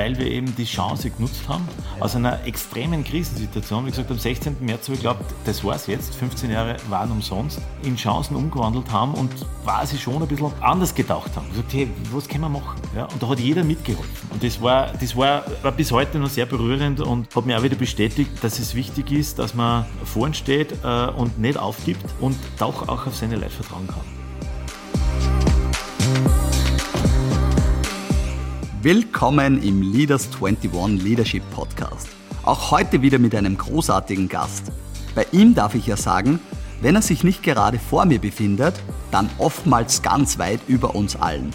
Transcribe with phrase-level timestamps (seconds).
[0.00, 1.68] weil wir eben die Chance genutzt haben,
[2.00, 4.56] aus einer extremen Krisensituation, wie gesagt, am 16.
[4.60, 9.12] März habe ich geglaubt, das war's jetzt, 15 Jahre waren umsonst, in Chancen umgewandelt haben
[9.12, 9.30] und
[9.62, 11.50] quasi schon ein bisschen anders gedacht haben.
[11.50, 12.80] Gesagt, hey, was können wir machen?
[12.96, 14.30] Ja, und da hat jeder mitgeholfen.
[14.30, 17.62] Und das war, das war, war bis heute noch sehr berührend und hat mir auch
[17.62, 22.36] wieder bestätigt, dass es wichtig ist, dass man vorn steht äh, und nicht aufgibt und
[22.58, 24.19] doch auch auf seine Leute vertrauen kann.
[28.82, 32.08] Willkommen im Leaders 21 Leadership Podcast.
[32.44, 34.72] Auch heute wieder mit einem großartigen Gast.
[35.14, 36.40] Bei ihm darf ich ja sagen,
[36.80, 38.80] wenn er sich nicht gerade vor mir befindet,
[39.10, 41.50] dann oftmals ganz weit über uns allen.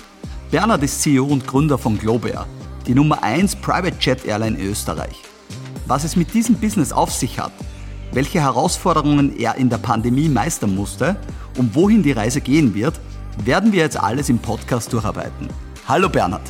[0.51, 2.45] Bernhard ist CEO und Gründer von Globair,
[2.85, 5.23] die Nummer 1 Private Jet Airline in Österreich.
[5.87, 7.53] Was es mit diesem Business auf sich hat,
[8.11, 11.15] welche Herausforderungen er in der Pandemie meistern musste
[11.57, 12.99] und wohin die Reise gehen wird,
[13.43, 15.47] werden wir jetzt alles im Podcast durcharbeiten.
[15.87, 16.43] Hallo Bernhard.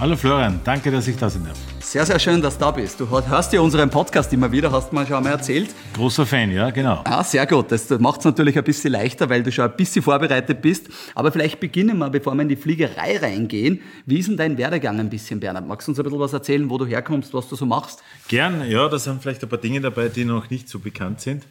[0.00, 1.56] Hallo Florian, danke, dass ich da sein darf.
[1.78, 2.98] Sehr, sehr schön, dass du da bist.
[2.98, 5.72] Du hörst ja unseren Podcast immer wieder, hast du mir schon einmal erzählt.
[5.94, 7.02] Großer Fan, ja, genau.
[7.04, 7.70] Ah, sehr gut.
[7.70, 10.88] Das macht es natürlich ein bisschen leichter, weil du schon ein bisschen vorbereitet bist.
[11.14, 13.82] Aber vielleicht beginnen wir, bevor wir in die Fliegerei reingehen.
[14.04, 15.68] Wie ist denn dein Werdegang ein bisschen, Bernhard?
[15.68, 18.02] Magst du uns ein bisschen was erzählen, wo du herkommst, was du so machst?
[18.26, 21.44] Gern, ja, da sind vielleicht ein paar Dinge dabei, die noch nicht so bekannt sind.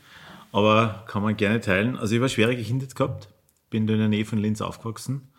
[0.52, 1.98] Aber kann man gerne teilen.
[1.98, 3.30] Also ich war schwere Kindheit gehabt,
[3.70, 5.30] bin in der Nähe von Linz aufgewachsen.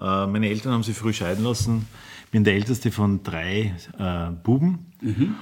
[0.00, 1.86] Äh, meine Eltern haben sich früh scheiden lassen
[2.30, 4.92] bin der älteste von drei äh, Buben.
[5.00, 5.34] Mhm.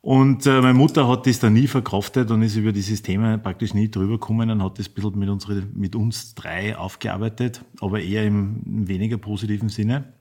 [0.00, 3.72] Und äh, meine Mutter hat das dann nie verkraftet und ist über dieses Thema praktisch
[3.72, 8.00] nie drüber gekommen und hat das ein bisschen mit, unsere, mit uns drei aufgearbeitet, aber
[8.02, 10.12] eher im, im weniger positiven Sinne.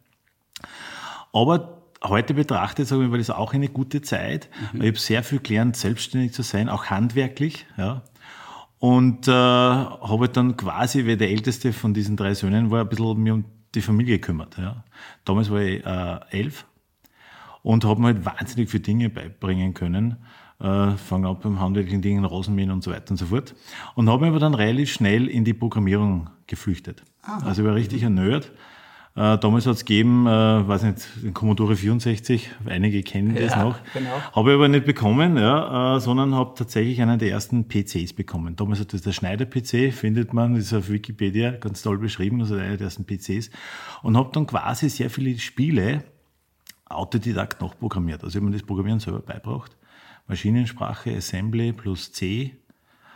[1.34, 4.50] Aber heute betrachtet, sage ich, war das auch eine gute Zeit.
[4.72, 4.82] Mhm.
[4.82, 7.66] Ich habe sehr viel gelernt, selbstständig zu sein, auch handwerklich.
[7.78, 8.04] Ja.
[8.80, 13.22] Und äh, habe dann quasi, weil der älteste von diesen drei Söhnen war, ein bisschen
[13.22, 14.58] mir um die Familie gekümmert.
[14.58, 14.84] Ja.
[15.26, 16.66] Damals war ich äh, elf
[17.62, 20.18] und habe mir halt wahnsinnig viele Dinge beibringen können.
[20.60, 23.56] Äh, fangen ab beim handwerklichen Dingen, Rasenmähen und so weiter und so fort.
[23.96, 27.04] Und habe mich aber dann relativ schnell in die Programmierung geflüchtet.
[27.24, 27.48] Aha.
[27.48, 28.52] Also ich war richtig ein Nerd
[29.16, 33.56] äh, damals hat es gegeben, äh, weiß nicht, den Commodore 64, einige kennen ja, das
[33.56, 33.80] noch.
[33.94, 34.10] Genau.
[34.32, 38.56] Habe ich aber nicht bekommen, ja, äh, sondern habe tatsächlich einen der ersten PCs bekommen.
[38.56, 42.78] Damals hat das der Schneider-PC, findet man, ist auf Wikipedia ganz toll beschrieben, also einer
[42.78, 43.52] der ersten PCs.
[44.02, 46.04] Und habe dann quasi sehr viele Spiele
[46.86, 48.24] Autodidakt noch programmiert.
[48.24, 49.78] Also ich habe mir das Programmieren selber beibracht.
[50.28, 52.56] Maschinensprache, Assembly plus C,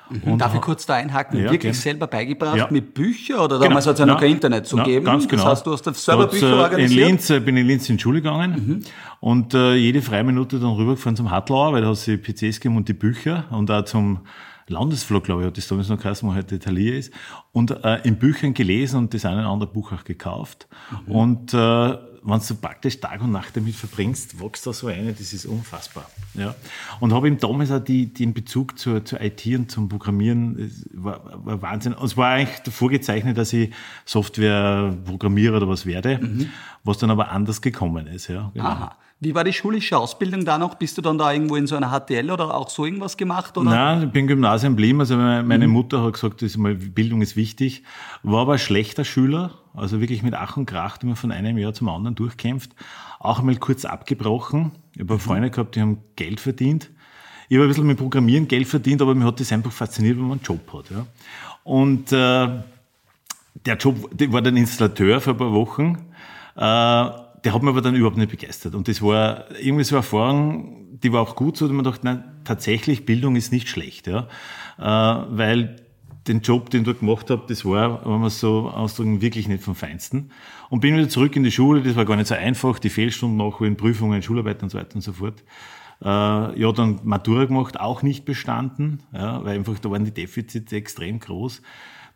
[0.10, 0.38] Mhm.
[0.38, 1.38] Darf ich kurz da einhaken?
[1.38, 1.74] Ja, Wirklich gern.
[1.74, 2.68] selber beigebracht ja.
[2.70, 3.90] mit Büchern oder damals genau.
[3.90, 5.06] hat es ja noch kein Internet zu geben?
[5.06, 5.44] Ganz genau.
[5.44, 7.02] Das heißt, du hast selber Bücher äh, organisiert?
[7.02, 8.84] In Linz, äh, bin in Linz in die Schule gegangen mhm.
[9.20, 12.78] und äh, jede freie Minute dann rübergefahren zum Hartlauer, weil da hat sie PCs gegeben
[12.78, 14.22] und die Bücher und auch zum
[14.70, 17.14] Landesflug, glaube ich, hat das damals noch geheißen, wo heute Talier ist.
[17.54, 20.68] Und äh, in Büchern gelesen und das eine oder andere Buch auch gekauft.
[21.08, 21.16] Mhm.
[21.16, 25.34] Und äh, wenn du praktisch Tag und Nacht damit verbringst, wächst da so eine, das
[25.34, 26.10] ist unfassbar.
[26.34, 26.56] Ja.
[27.00, 31.22] Und habe ihm damals auch die, den Bezug zur, zur IT und zum Programmieren, war,
[31.46, 31.94] war Wahnsinn.
[31.94, 33.74] Und es war eigentlich vorgezeichnet, dass ich
[34.06, 36.50] Softwareprogrammierer oder was werde, mhm.
[36.84, 38.28] was dann aber anders gekommen ist.
[38.28, 38.66] Ja, genau.
[38.66, 38.98] Aha.
[39.20, 40.76] Wie war die schulische Ausbildung da noch?
[40.76, 43.58] Bist du dann da irgendwo in so einer HTL oder auch so irgendwas gemacht?
[43.58, 43.72] Oder?
[43.72, 45.00] Nein, ich bin Gymnasium geblieben.
[45.00, 45.74] Also meine mhm.
[45.74, 46.40] Mutter hat gesagt,
[46.94, 47.84] Bildung ist wichtig.
[48.22, 51.74] War aber ein schlechter Schüler, also wirklich mit Ach und Krach immer von einem Jahr
[51.74, 52.72] zum anderen durchkämpft.
[53.20, 54.72] Auch einmal kurz abgebrochen.
[54.94, 55.20] Ich habe mhm.
[55.20, 56.90] Freunde gehabt, die haben Geld verdient.
[57.50, 60.24] Ich habe ein bisschen mit Programmieren Geld verdient, aber mir hat das einfach fasziniert, wenn
[60.24, 60.90] man einen Job hat.
[60.90, 61.06] Ja.
[61.64, 62.64] Und äh,
[63.66, 65.98] der Job, der war dann Installateur für ein paar Wochen.
[66.56, 68.76] Äh, der hat mich aber dann überhaupt nicht begeistert.
[68.76, 72.06] Und das war irgendwie so eine Erfahrung, die war auch gut, so dass man dachte,
[72.06, 74.28] nein, tatsächlich, Bildung ist nicht schlecht, ja.
[74.80, 75.87] Äh, weil
[76.28, 79.64] den Job, den ich dort gemacht habe, das war, wenn man so ausdrücken, wirklich nicht
[79.64, 80.32] vom Feinsten.
[80.70, 83.38] Und bin wieder zurück in die Schule, das war gar nicht so einfach, die Fehlstunden
[83.38, 85.44] nachholen, Prüfungen, Schularbeit und so weiter und so fort.
[86.02, 86.08] Äh,
[86.60, 91.20] ja, dann Matura gemacht, auch nicht bestanden, ja, weil einfach da waren die Defizite extrem
[91.20, 91.62] groß.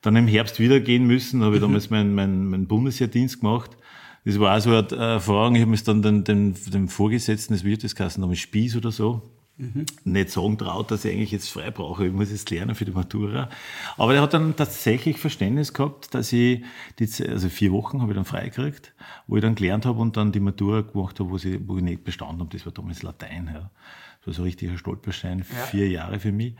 [0.01, 3.77] Dann im Herbst wieder gehen müssen, habe ich damals meinen mein, mein Bundesheerdienst gemacht
[4.23, 5.55] das war auch so eine Erfahrung.
[5.55, 9.21] Ich habe mich dann den, den, dem Vorgesetzten des geheißen, namens Spieß oder so,
[9.61, 9.85] mhm.
[10.03, 12.07] nicht sagen traut, dass ich eigentlich jetzt frei brauche.
[12.07, 13.49] Ich muss jetzt lernen für die Matura.
[13.97, 16.63] Aber er hat dann tatsächlich Verständnis gehabt, dass ich,
[16.99, 18.93] die, also vier Wochen habe ich dann frei gekriegt,
[19.27, 21.83] wo ich dann gelernt habe und dann die Matura gemacht habe, wo, sie, wo ich
[21.83, 22.49] nicht bestanden habe.
[22.51, 23.49] Das war damals Latein.
[23.53, 23.69] Ja.
[24.19, 25.43] Das war so richtig ein Stolperstein, ja.
[25.65, 26.55] vier Jahre für mich.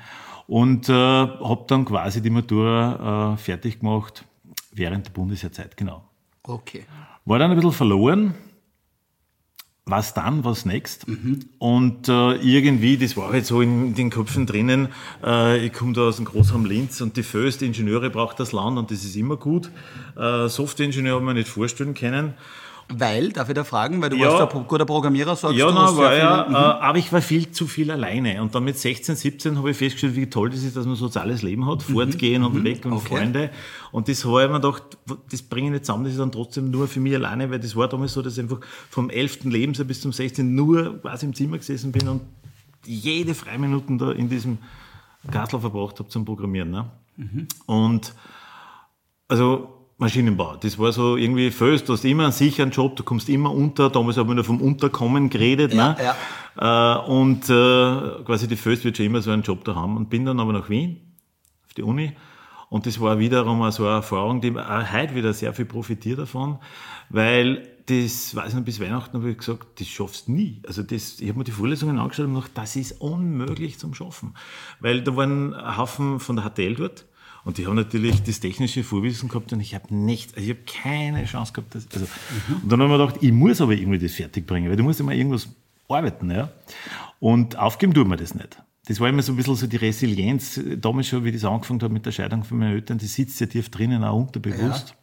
[0.47, 4.25] Und äh, habe dann quasi die Matura äh, fertig gemacht
[4.71, 6.03] während der Bundesjahrzeit, genau.
[6.43, 6.85] Okay.
[7.25, 8.33] War dann ein bisschen verloren.
[9.85, 11.07] Was dann, was next?
[11.07, 11.39] Mhm.
[11.57, 14.89] Und äh, irgendwie, das war halt so in, den Köpfen drinnen,
[15.23, 18.77] äh, ich komme da aus dem Großraum Linz und die Föst Ingenieure braucht das Land
[18.77, 19.71] und das ist immer gut.
[20.15, 22.35] Äh, Softwareingenieur haben wir nicht vorstellen können.
[22.93, 24.31] Weil, darf ich da fragen, weil du Ja.
[24.39, 25.71] warst ein guter Programmierer, sagst Ja, du.
[25.71, 26.53] sehr war ja, Mhm.
[26.55, 28.41] äh, aber ich war viel zu viel alleine.
[28.41, 30.97] Und dann mit 16, 17 habe ich festgestellt, wie toll das ist, dass man ein
[30.97, 32.97] soziales Leben hat, fortgehen und weg und Mhm.
[32.97, 33.07] Okay.
[33.17, 33.49] Freunde.
[33.91, 34.83] Und das habe ich mir gedacht,
[35.31, 37.75] das bringe ich nicht zusammen, das ist dann trotzdem nur für mich alleine, weil das
[37.75, 38.59] war damals so, dass ich einfach
[38.89, 39.49] vom 11.
[39.49, 40.53] Lebensjahr bis zum 16.
[40.55, 42.21] nur quasi im Zimmer gesessen bin und
[42.85, 44.57] jede Freiminuten da in diesem
[45.29, 46.71] Gastel verbracht habe zum Programmieren.
[46.71, 46.85] Ne?
[47.17, 47.47] Mhm.
[47.67, 48.13] Und
[49.27, 53.29] also Maschinenbau, das war so irgendwie Föst, du hast immer einen sicheren Job, du kommst
[53.29, 55.75] immer unter, damals haben wir nur vom Unterkommen geredet.
[55.75, 56.15] Ja, ne?
[56.57, 59.97] Äh, und äh, quasi die Föst wird schon immer so einen Job da haben.
[59.97, 61.15] Und bin dann aber nach Wien,
[61.67, 62.13] auf die Uni.
[62.69, 66.57] Und das war wiederum so eine Erfahrung, die auch heute wieder sehr viel profitiert davon,
[67.09, 70.63] weil das, weiß ich noch, bis Weihnachten habe ich gesagt, das schaffst du nie.
[70.65, 74.33] Also das, ich habe mir die Vorlesungen angeschaut und gedacht, das ist unmöglich zum Schaffen.
[74.79, 77.05] Weil da waren ein Haufen von der HTL dort
[77.43, 80.65] und die haben natürlich das technische Vorwissen gehabt und ich habe nichts, also ich habe
[80.65, 81.73] keine Chance gehabt.
[81.73, 82.05] Das, also,
[82.61, 84.99] Und dann haben wir gedacht, ich muss aber irgendwie das fertig bringen, weil du musst
[84.99, 85.49] immer irgendwas
[85.87, 86.29] arbeiten.
[86.29, 86.51] Ja?
[87.19, 88.61] Und aufgeben tut man das nicht.
[88.85, 91.81] Das war immer so ein bisschen so die Resilienz, damals schon, wie ich das angefangen
[91.81, 94.95] habe mit der Scheidung von meinen Eltern, die sitzt ja tief drinnen, auch unterbewusst.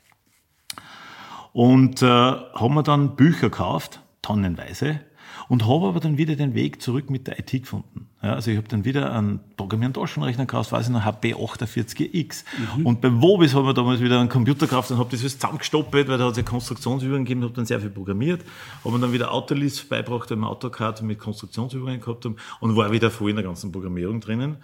[1.53, 5.01] Und äh, haben wir dann Bücher gekauft, tonnenweise,
[5.49, 8.09] und habe aber dann wieder den Weg zurück mit der IT gefunden.
[8.23, 12.45] Ja, also ich habe dann wieder einen Programmieren Taschenrechner gekauft, weiß ich noch, HP 48X.
[12.83, 16.09] Und bei Wobis haben wir damals wieder einen Computer gekauft und habe das alles zusammengestoppelt,
[16.09, 18.43] weil da hat es ja Konstruktionsübungen gegeben, habe dann sehr viel programmiert,
[18.85, 23.11] habe dann wieder Autolist beigebracht, weil wir AutoCAD mit Konstruktionsübungen gehabt haben und war wieder
[23.11, 24.57] voll in der ganzen Programmierung drinnen.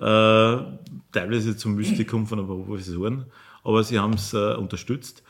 [0.00, 0.56] Äh,
[1.12, 3.26] teilweise zum Mystikum von ein paar Professoren,
[3.62, 5.22] aber sie haben es äh, unterstützt.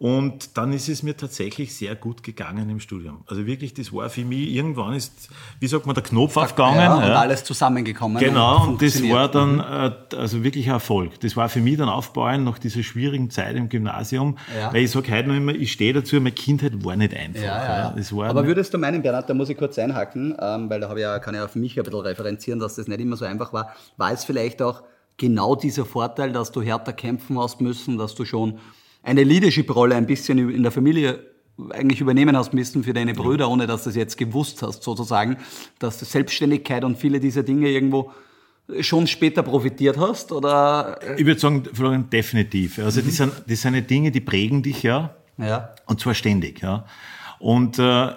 [0.00, 3.24] Und dann ist es mir tatsächlich sehr gut gegangen im Studium.
[3.26, 5.28] Also wirklich, das war für mich, irgendwann ist,
[5.58, 6.78] wie sagt man, der Knopf aufgegangen.
[6.78, 7.14] ja, und ja.
[7.16, 8.22] alles zusammengekommen.
[8.22, 9.16] Genau, und das funktioniert.
[9.16, 11.18] war dann äh, also wirklich ein Erfolg.
[11.18, 14.72] Das war für mich dann aufbauen nach dieser schwierigen Zeit im Gymnasium, Ja.
[14.72, 17.42] weil ich sage heute noch immer, ich stehe dazu, meine Kindheit war nicht einfach.
[17.42, 17.90] Ja.
[17.96, 20.88] Das war Aber würdest du meinen, Bernhard, da muss ich kurz einhaken, ähm, weil da
[20.90, 23.24] habe ich ja, kann ich auf mich ein bisschen referenzieren, dass das nicht immer so
[23.24, 23.74] einfach war.
[23.96, 24.84] War es vielleicht auch
[25.16, 28.60] genau dieser Vorteil, dass du härter kämpfen hast müssen, dass du schon
[29.02, 31.24] eine Leadership-Rolle ein bisschen in der Familie
[31.70, 35.38] eigentlich übernehmen hast müssen für deine Brüder, ohne dass du es jetzt gewusst hast, sozusagen,
[35.78, 38.12] dass du Selbstständigkeit und viele dieser Dinge irgendwo
[38.80, 40.30] schon später profitiert hast?
[40.30, 41.00] Oder?
[41.16, 42.78] ich würde sagen, Florian, definitiv.
[42.78, 43.06] Also Mhm.
[43.06, 45.16] das, sind, das sind Dinge, die prägen dich ja.
[45.36, 45.74] Ja.
[45.86, 46.84] Und zwar ständig, ja.
[47.38, 48.12] Und äh,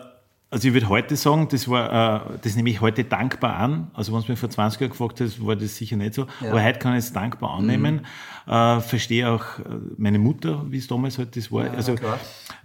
[0.51, 3.89] also ich würde heute sagen, das war, äh, das nehme ich heute dankbar an.
[3.93, 6.27] Also wenn es mir vor 20 Jahren gefragt hast, war das sicher nicht so.
[6.41, 8.01] Aber heute kann ich es dankbar annehmen.
[8.47, 9.63] Äh, verstehe auch äh,
[9.97, 11.71] meine Mutter, wie es damals halt das war.
[11.71, 12.19] also klar.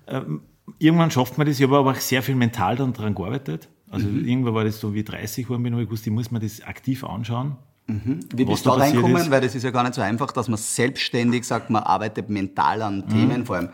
[0.09, 0.41] ähm,
[0.81, 1.59] irgendwann schafft man das.
[1.59, 3.69] Ich habe aber auch sehr viel mental dann daran gearbeitet.
[3.88, 6.41] Also irgendwann war das so wie 30 geworden bin, habe ich gewusst, ich muss mir
[6.41, 7.56] das aktiv anschauen.
[7.87, 9.31] Wie was bist du da ist.
[9.31, 12.83] Weil das ist ja gar nicht so einfach, dass man selbstständig sagt, man arbeitet mental
[12.83, 13.09] an Mhm.
[13.09, 13.69] Themen, vor allem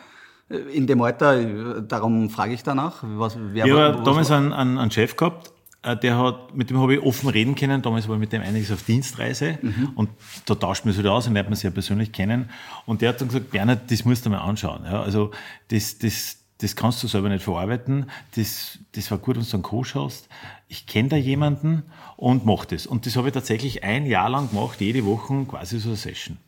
[0.72, 3.02] in dem Alter, äh, darum frage ich danach.
[3.02, 5.52] Was, wer, Ich habe damals einen, einen, einen Chef gehabt,
[5.82, 7.82] äh, der hat, mit dem habe ich offen reden können.
[7.82, 9.58] Damals war ich mit dem einiges auf Dienstreise
[9.94, 10.10] und
[10.46, 12.50] da tauscht man sich wieder aus und lernt man sich ja persönlich kennen.
[12.86, 14.84] Und der hat dann gesagt, Bernhard, das musst du mal anschauen.
[14.84, 15.32] Ja, also
[15.68, 18.06] das, das, das kannst du selber nicht verarbeiten.
[18.36, 20.28] Das, das war gut, wenn du einen Coach hast.
[20.68, 21.82] Ich kenne da jemanden
[22.16, 22.86] und mach das.
[22.86, 26.38] Und das habe ich tatsächlich ein Jahr lang gemacht, jede Woche quasi so eine Session.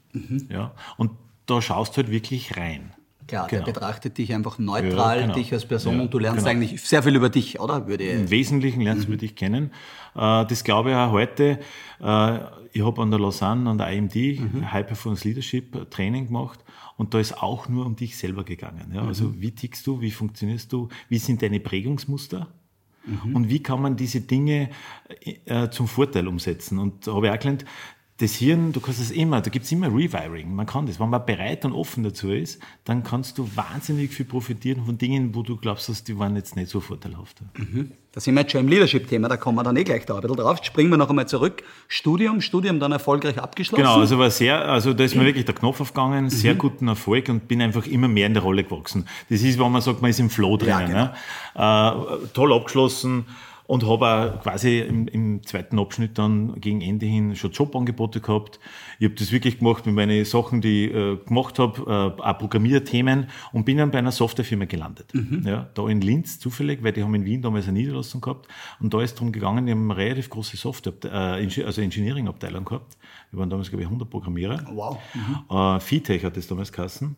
[0.49, 1.11] Ja, und
[1.47, 2.94] da schaust du halt wirklich rein.
[3.27, 3.65] Klar, Genau.
[3.65, 5.35] der betrachtet dich einfach neutral, Ja, genau.
[5.35, 6.51] dich als Person Ja, und du lernst genau.
[6.51, 7.87] eigentlich sehr viel über dich, oder?
[7.87, 9.71] Würde Im Wesentlichen lernst du über dich kennen.
[10.15, 11.59] Äh, Das glaube ich auch heute.
[12.01, 12.39] Äh,
[12.77, 14.15] Ich habe an der Lausanne, an der IMD,
[14.73, 16.59] High Performance Leadership Training gemacht
[16.97, 18.91] und da ist auch nur um dich selber gegangen.
[18.93, 19.03] Ja?
[19.07, 22.49] Also wie tickst du, wie funktionierst du, wie sind deine Prägungsmuster?
[23.35, 24.71] Und wie kann man diese Dinge
[25.45, 26.79] äh, zum Vorteil umsetzen?
[26.79, 27.65] Und da habe ich auch gelernt,
[28.19, 30.55] das Hirn, du kannst es immer, da gibt es immer Rewiring.
[30.55, 31.01] Man kann das.
[31.01, 35.35] Wenn man bereit und offen dazu ist, dann kannst du wahnsinnig viel profitieren von Dingen,
[35.35, 37.39] wo du glaubst, dass die waren jetzt nicht so vorteilhaft.
[38.13, 40.21] Da sind wir jetzt schon im Leadership-Thema, da kommen wir dann eh gleich da ein
[40.21, 40.61] bisschen drauf.
[40.63, 41.65] Springen wir noch einmal zurück.
[41.89, 43.83] Studium, Studium dann erfolgreich abgeschlossen.
[43.83, 47.29] Genau, also war sehr, also da ist mir wirklich der Knopf aufgegangen, sehr guten Erfolg
[47.29, 49.09] und bin einfach immer mehr in der Rolle gewachsen.
[49.29, 50.89] Das ist, wenn man sagt, man ist im Flow drinnen.
[50.89, 51.13] Ja,
[51.57, 52.15] genau.
[52.15, 52.23] ne?
[52.23, 53.25] äh, toll abgeschlossen
[53.67, 58.61] und habe quasi im, im zweiten Abschnitt dann gegen Ende hin schon Jobangebote gehabt.
[58.99, 62.39] Ich habe das wirklich gemacht mit meinen Sachen, die ich äh, gemacht habe, äh, auch
[62.39, 65.13] Programmierthemen und bin dann bei einer Softwarefirma gelandet.
[65.45, 68.49] Ja, da in Linz zufällig, weil die haben in Wien damals eine Niederlassung gehabt
[68.81, 72.97] und da ist darum gegangen, die haben eine relativ große Software, äh, also Engineering-Abteilung gehabt.
[73.31, 74.65] Wir waren damals, glaube ich, 100 Programmierer.
[74.73, 74.99] Wow.
[75.51, 77.17] Äh, Fitech hat das damals geheißen.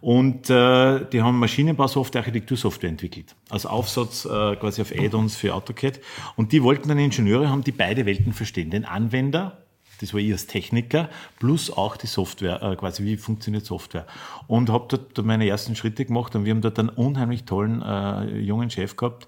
[0.00, 3.34] Und äh, die haben Maschinenbausoftware, Architektursoftware entwickelt.
[3.48, 6.00] Als Aufsatz äh, quasi auf Add-ons für AutoCAD.
[6.36, 8.70] Und die wollten dann Ingenieure haben, die beide Welten verstehen.
[8.70, 9.65] Den Anwender
[10.00, 14.06] Das war ich als Techniker, plus auch die Software, äh, quasi wie funktioniert Software.
[14.46, 18.38] Und habe dort meine ersten Schritte gemacht und wir haben dort einen unheimlich tollen äh,
[18.38, 19.26] jungen Chef gehabt.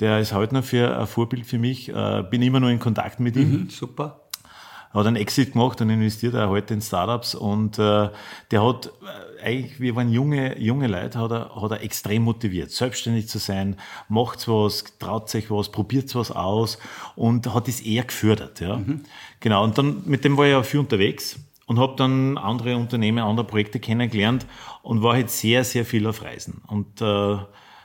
[0.00, 1.88] Der ist heute noch für ein Vorbild für mich.
[1.88, 3.62] Äh, bin immer noch in Kontakt mit ihm.
[3.62, 4.20] Mhm, super
[4.92, 8.08] hat einen Exit gemacht und investiert auch heute in Startups und äh,
[8.50, 12.70] der hat äh, eigentlich, wir waren junge, junge Leute, hat er, hat er extrem motiviert,
[12.70, 13.76] selbstständig zu sein,
[14.08, 16.78] macht was, traut sich was, probiert was aus
[17.16, 18.76] und hat es eher gefördert, ja.
[18.76, 19.02] Mhm.
[19.40, 19.64] Genau.
[19.64, 23.46] Und dann, mit dem war ich ja viel unterwegs und habe dann andere Unternehmen, andere
[23.46, 24.46] Projekte kennengelernt
[24.82, 27.36] und war halt sehr, sehr viel auf Reisen und äh,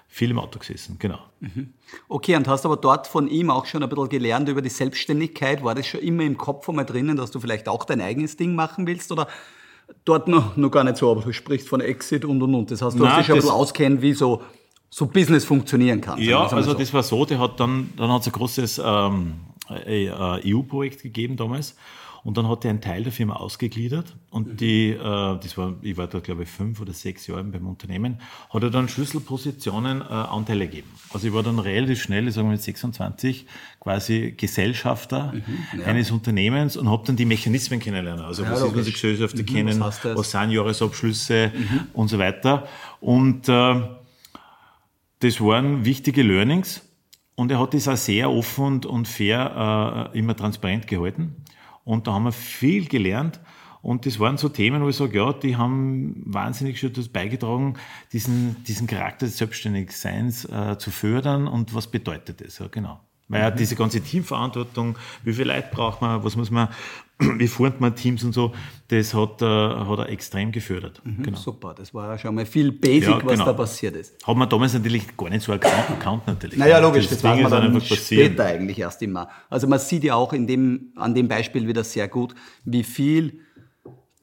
[0.08, 1.20] viel im Auto gesessen, genau.
[1.40, 1.74] Mhm.
[2.08, 5.64] Okay, und hast aber dort von ihm auch schon ein bisschen gelernt über die Selbstständigkeit.
[5.64, 8.56] War das schon immer im Kopf einmal drinnen, dass du vielleicht auch dein eigenes Ding
[8.56, 9.28] machen willst oder
[10.06, 12.72] dort noch, noch gar nicht so, aber du sprichst von Exit und und und.
[12.72, 14.42] Das heißt, du Nein, hast dich schon ein bisschen auskennen, wie so,
[14.90, 16.22] so Business funktionieren kann.
[16.22, 16.78] Ja, also so.
[16.78, 19.36] das war so, der hat dann, dann hat es ein großes ähm,
[19.70, 21.76] EU-Projekt gegeben damals
[22.24, 24.58] und dann hat er einen Teil der Firma ausgegliedert und mhm.
[24.58, 28.20] die, äh, das war, ich war da glaube ich fünf oder sechs Jahre beim Unternehmen,
[28.50, 30.90] hat er dann Schlüsselpositionen äh, Anteile gegeben.
[31.14, 33.46] Also ich war dann relativ schnell, sagen wir mit 26,
[33.80, 35.86] quasi Gesellschafter mhm, ja.
[35.86, 38.24] eines Unternehmens und habe dann die Mechanismen kennenlernen.
[38.24, 41.80] Also ja, was ist, was die Gesellschaften mhm, kennen, was, was, sind Jahresabschlüsse mhm.
[41.92, 42.68] und so weiter.
[43.02, 43.82] Und äh,
[45.20, 46.82] das waren wichtige Learnings.
[47.36, 51.36] Und er hat das auch sehr offen und, und fair äh, immer transparent gehalten.
[51.84, 53.40] Und da haben wir viel gelernt.
[53.82, 57.74] Und das waren so Themen, wo ich sage, ja, die haben wahnsinnig schon dazu beigetragen,
[58.14, 61.48] diesen, diesen Charakter des Selbstständigseins äh, zu fördern.
[61.48, 62.60] Und was bedeutet das?
[62.60, 63.02] Ja, genau.
[63.28, 63.58] Weil mhm.
[63.58, 66.70] diese ganze Teamverantwortung, wie viel Leute braucht man, was muss man,
[67.38, 68.54] wie formt man Teams und so,
[68.88, 71.02] das hat, äh, hat er extrem gefördert.
[71.04, 71.38] Mhm, genau.
[71.38, 73.46] Super, das war ja schon mal viel Basic, ja, was genau.
[73.46, 74.16] da passiert ist.
[74.26, 76.58] Hat man damals natürlich gar nicht so erkannt, natürlich.
[76.58, 79.30] Naja, logisch, das, das war man dann später eigentlich erst immer.
[79.50, 83.40] Also man sieht ja auch in dem, an dem Beispiel wieder sehr gut, wie viel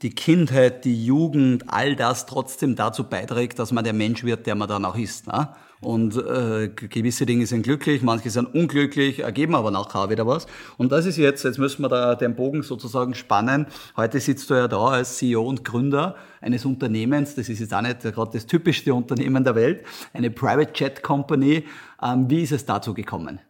[0.02, 4.54] die Kindheit, die Jugend, all das trotzdem dazu beiträgt, dass man der Mensch wird, der
[4.54, 5.26] man dann auch ist.
[5.26, 5.50] Ne?
[5.82, 10.46] Und äh, gewisse Dinge sind glücklich, manche sind unglücklich, ergeben aber nachher wieder was.
[10.76, 13.66] Und das ist jetzt, jetzt müssen wir da den Bogen sozusagen spannen.
[13.96, 17.80] Heute sitzt du ja da als CEO und Gründer eines Unternehmens, das ist jetzt auch
[17.80, 21.64] nicht gerade das typischste Unternehmen der Welt, eine Private Jet Company.
[22.02, 23.40] Ähm, wie ist es dazu gekommen?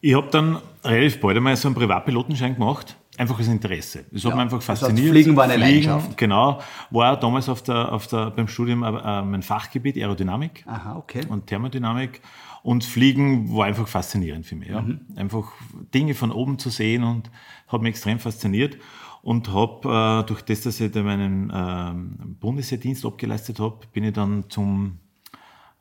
[0.00, 4.04] Ich habe dann relativ bald einmal so einen Privatpilotenschein gemacht Einfach das Interesse.
[4.10, 4.30] Das ja.
[4.30, 4.98] hat mich einfach fasziniert.
[4.98, 6.16] Also Fliegen war eine Fliegen, Leidenschaft.
[6.16, 6.60] Genau.
[6.90, 11.20] War damals auf der, auf der, beim Studium äh, mein Fachgebiet Aerodynamik Aha, okay.
[11.28, 12.20] und Thermodynamik.
[12.62, 14.68] Und Fliegen war einfach faszinierend für mich.
[14.68, 14.80] Ja.
[14.80, 15.00] Mhm.
[15.16, 15.52] Einfach
[15.92, 17.30] Dinge von oben zu sehen und
[17.68, 18.78] hat mich extrem fasziniert.
[19.22, 24.12] Und habe, äh, durch das, dass ich da meinen äh, Bundeswehrdienst abgeleistet habe, bin ich
[24.12, 24.98] dann zum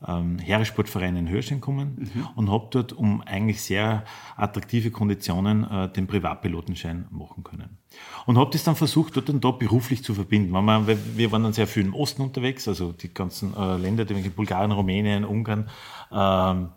[0.08, 2.28] ähm, Heeressportverein in Hörschen gekommen mhm.
[2.36, 4.04] und habe dort um eigentlich sehr
[4.36, 7.78] attraktive Konditionen äh, den Privatpilotenschein machen können.
[8.26, 10.52] Und habe das dann versucht, dort und da beruflich zu verbinden.
[10.52, 14.30] Wir, wir waren dann sehr viel im Osten unterwegs, also die ganzen äh, Länder, die
[14.30, 15.70] Bulgarien, Rumänien, Ungarn,
[16.12, 16.70] ähm,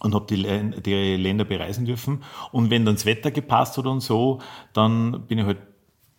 [0.00, 2.24] und habe die, die Länder bereisen dürfen.
[2.52, 4.40] Und wenn dann das Wetter gepasst hat und so,
[4.72, 5.58] dann bin ich halt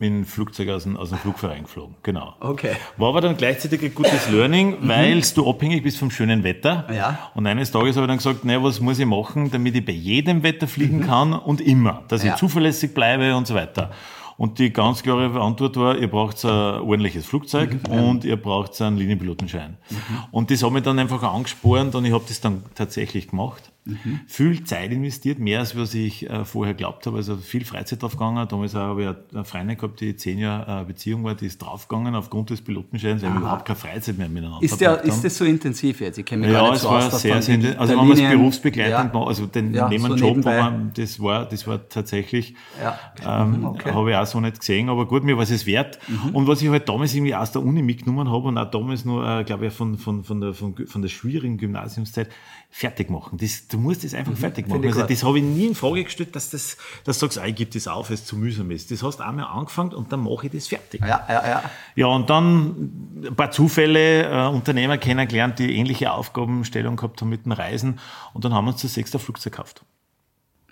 [0.01, 1.96] mit dem Flugzeug aus dem, aus dem Flugverein geflogen.
[2.03, 2.36] Genau.
[2.39, 2.74] Okay.
[2.98, 4.88] War aber dann gleichzeitig ein gutes Learning, mhm.
[4.89, 6.88] weil du abhängig bist vom schönen Wetter.
[6.93, 7.31] Ja.
[7.36, 9.93] Und eines Tages habe ich dann gesagt, naja, was muss ich machen, damit ich bei
[9.93, 11.05] jedem Wetter fliegen mhm.
[11.05, 12.34] kann und immer, dass ja.
[12.34, 13.91] ich zuverlässig bleibe und so weiter.
[14.38, 17.93] Und die ganz klare Antwort war, ihr braucht ein ordentliches Flugzeug mhm.
[17.93, 19.77] und ihr braucht einen Linienpilotenschein.
[19.88, 19.98] Mhm.
[20.31, 23.72] Und das hat mich dann einfach angespornt und ich habe das dann tatsächlich gemacht.
[23.83, 24.21] Mhm.
[24.27, 27.17] Viel Zeit investiert, mehr als was ich äh, vorher glaubt habe.
[27.17, 28.47] Also viel Freizeit draufgegangen.
[28.47, 32.13] Damals habe ich eine Freundin gehabt, die zehn Jahre äh, Beziehung war, die ist draufgegangen
[32.13, 35.45] aufgrund des Pilotenscheins, weil wir überhaupt keine Freizeit mehr miteinander ist der, Ist das so
[35.45, 36.19] intensiv jetzt?
[36.19, 37.79] Ich kenne mich ja, es so war aus, sehr, sehr intensiv.
[37.79, 39.23] Also wenn man es berufsbegleitend ja.
[39.23, 43.00] also den ja, neben so Job, man, das war, das war tatsächlich, ja.
[43.43, 43.91] ähm, okay.
[43.91, 46.00] habe ich auch so nicht gesehen, aber gut, mir war es wert.
[46.07, 46.35] Mhm.
[46.35, 49.27] Und was ich halt damals irgendwie aus der Uni mitgenommen habe und auch damals nur,
[49.27, 52.29] äh, glaube ich, von, von, von, der, von, von der schwierigen Gymnasiumszeit,
[52.73, 53.37] fertig machen.
[53.37, 54.85] Das, du musst das einfach mhm, fertig machen.
[54.85, 57.55] Also das habe ich nie in Frage gestellt, dass das, dass du sagst, ah, ich
[57.55, 58.89] gebe das auf, weil es zu mühsam ist.
[58.89, 61.01] Das hast du einmal angefangen und dann mache ich das fertig.
[61.01, 61.63] Ja, ja, ja.
[61.95, 67.45] Ja, und dann ein paar Zufälle, äh, Unternehmer kennengelernt, die ähnliche Aufgabenstellung gehabt haben mit
[67.45, 67.99] dem Reisen
[68.33, 69.83] und dann haben wir uns das sechste Flugzeug gekauft.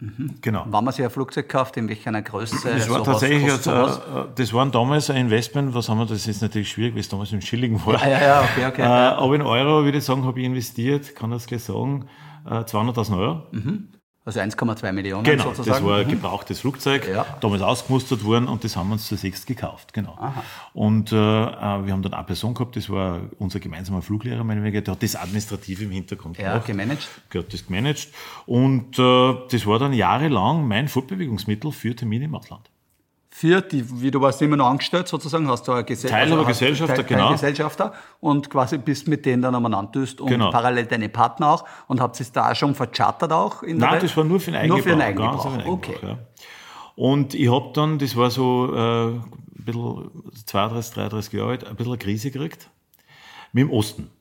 [0.02, 0.36] Mhm.
[0.42, 0.66] Genau.
[0.68, 2.56] Wann man sich ein Flugzeug kauft, in welcher Größe?
[2.70, 4.02] Das war tatsächlich, was, äh,
[4.36, 7.32] das war damals ein Investment, was haben wir, das ist natürlich schwierig, weil es damals
[7.32, 8.02] im Schilling war.
[8.02, 8.82] Ja, ja, ja okay, okay.
[8.82, 12.08] Äh, aber in Euro, würde ich sagen, habe ich investiert, kann das gleich sagen,
[12.46, 13.44] äh, 200.000 Euro.
[13.52, 13.90] Mhm.
[14.26, 15.70] Also 1,2 Millionen genau, sozusagen.
[15.70, 16.12] das war ein mhm.
[16.12, 17.26] gebrauchtes Flugzeug, ja.
[17.40, 20.16] damals ausgemustert worden und das haben wir uns zu sechs gekauft, genau.
[20.20, 20.44] Aha.
[20.74, 24.68] Und äh, äh, wir haben dann eine Person gehabt, das war unser gemeinsamer Fluglehrer, meine
[24.68, 26.68] ich, der hat das Administrative im Hintergrund ja, gemacht.
[26.68, 27.08] gemanagt.
[27.34, 28.10] Der hat das gemanagt
[28.46, 32.70] und äh, das war dann jahrelang mein Fortbewegungsmittel für Termine im Ausland.
[33.40, 36.50] Für die, wie du warst immer noch angestellt sozusagen, hast du eine Gesell Teilhaber, also
[36.50, 37.32] Gesellschafter, Teil, genau.
[37.32, 40.52] Gesellschafter und quasi bist mit denen dann umeinander tust und genau.
[40.52, 43.64] parallel deine Partner auch und habt es da schon verchartert auch?
[43.64, 44.86] In Nein, das war nur für den Eigengebrauch.
[44.86, 45.96] Nur für den Eigengebrauch, Eigengebrauch okay.
[46.02, 46.18] Ja.
[46.98, 49.24] Und ich habe dann, das war so äh, ein
[49.56, 50.12] bisschen
[50.46, 52.70] 32, 33 Jahre alt, ein bisschen eine Krise gekriegt
[53.54, 54.12] mit dem Osten.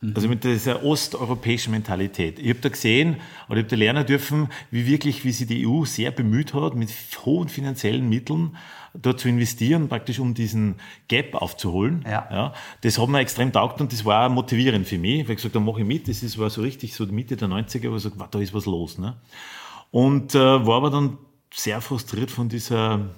[0.00, 0.12] Mhm.
[0.14, 2.38] Also mit dieser osteuropäischen Mentalität.
[2.38, 3.16] Ich habe da gesehen
[3.48, 6.74] oder ich habe da lernen dürfen, wie wirklich, wie sich die EU sehr bemüht hat,
[6.74, 6.90] mit
[7.24, 8.56] hohen finanziellen Mitteln
[8.94, 10.76] dort zu investieren, praktisch um diesen
[11.08, 12.04] Gap aufzuholen.
[12.04, 12.28] Ja.
[12.30, 15.56] ja das hat mir extrem taugt und das war motivierend für mich, weil ich gesagt
[15.56, 16.08] da mache ich mit.
[16.08, 18.54] Das ist, war so richtig so die Mitte der 90er, wo ich gesagt da ist
[18.54, 18.98] was los.
[18.98, 19.16] Ne?
[19.90, 21.18] Und äh, war aber dann
[21.52, 23.10] sehr frustriert von dieser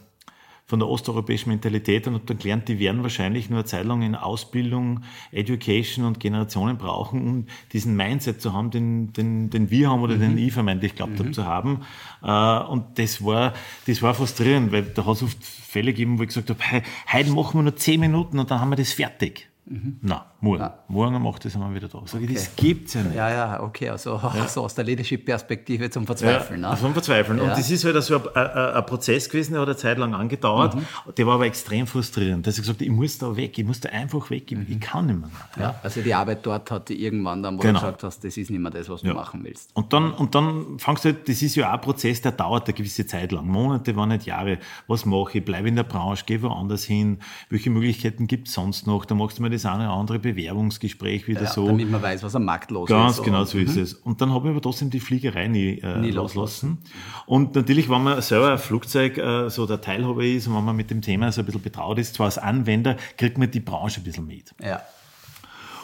[0.71, 4.03] von der osteuropäischen Mentalität und habe dann gelernt, die werden wahrscheinlich nur eine Zeit lang
[4.03, 5.01] in Ausbildung,
[5.33, 10.15] Education und Generationen brauchen, um diesen Mindset zu haben, den, den, den wir haben oder
[10.15, 10.21] mhm.
[10.21, 11.19] den ich vermeintlich glaubt mhm.
[11.19, 11.81] habe zu haben.
[12.23, 13.53] Äh, und das war,
[13.89, 16.83] das war frustrierend, weil da hat es oft Fälle gegeben, wo ich gesagt habe, hey,
[17.13, 19.49] heute machen wir nur zehn Minuten und dann haben wir das fertig.
[19.67, 19.99] Mhm.
[20.03, 20.63] Nein, morgen.
[20.63, 20.79] Ja.
[20.89, 22.01] Morgen macht das einmal wieder da.
[22.05, 22.35] Sag ich, okay.
[22.35, 23.17] das gibt's ja nicht.
[23.17, 24.49] Ja, ja, okay, also ja.
[24.49, 26.63] so aus der Leadership-Perspektive zum Verzweifeln.
[26.63, 26.79] Ja, ne?
[26.79, 27.39] Zum Verzweifeln.
[27.39, 27.45] Ja.
[27.45, 30.15] Und das ist halt so ein, ein, ein, Prozess gewesen, der hat eine Zeit lang
[30.15, 30.75] angedauert.
[30.75, 30.87] Mhm.
[31.17, 32.47] Der war aber extrem frustrierend.
[32.47, 34.67] Dass ich gesagt ich muss da weg, ich muss da einfach weg, ich, mhm.
[34.69, 35.31] ich kann nicht mehr.
[35.59, 35.75] Ja.
[35.83, 37.75] also die Arbeit dort hat die irgendwann dann, wo genau.
[37.75, 39.71] du gesagt hast, das ist nicht mehr das, was du machen willst.
[39.75, 42.67] Und dann, und dann fangst du halt, das ist ja auch ein Prozess, der dauert
[42.67, 43.47] eine gewisse Zeit lang.
[43.47, 44.59] Monate, wenn nicht Jahre.
[44.87, 45.45] Was mache ich?
[45.45, 47.19] Bleibe in der Branche, gehe woanders hin.
[47.49, 49.05] Welche Möglichkeiten gibt es sonst noch?
[49.05, 51.67] Da machst du mir das eine oder andere Bewerbungsgespräch wieder ja, so.
[51.67, 53.17] Damit man weiß, was am Markt los Ganz ist.
[53.19, 53.83] Ganz genau so ist mhm.
[53.83, 53.95] es.
[53.95, 56.79] Und dann habe ich aber trotzdem die Fliegerei nie, äh, nie loslassen.
[57.27, 60.77] Und natürlich, wenn man selber ein Flugzeug äh, so der Teilhaber ist und wenn man
[60.77, 64.01] mit dem Thema so ein bisschen betraut ist, zwar als Anwender, kriegt man die Branche
[64.01, 64.55] ein bisschen mit.
[64.63, 64.81] Ja.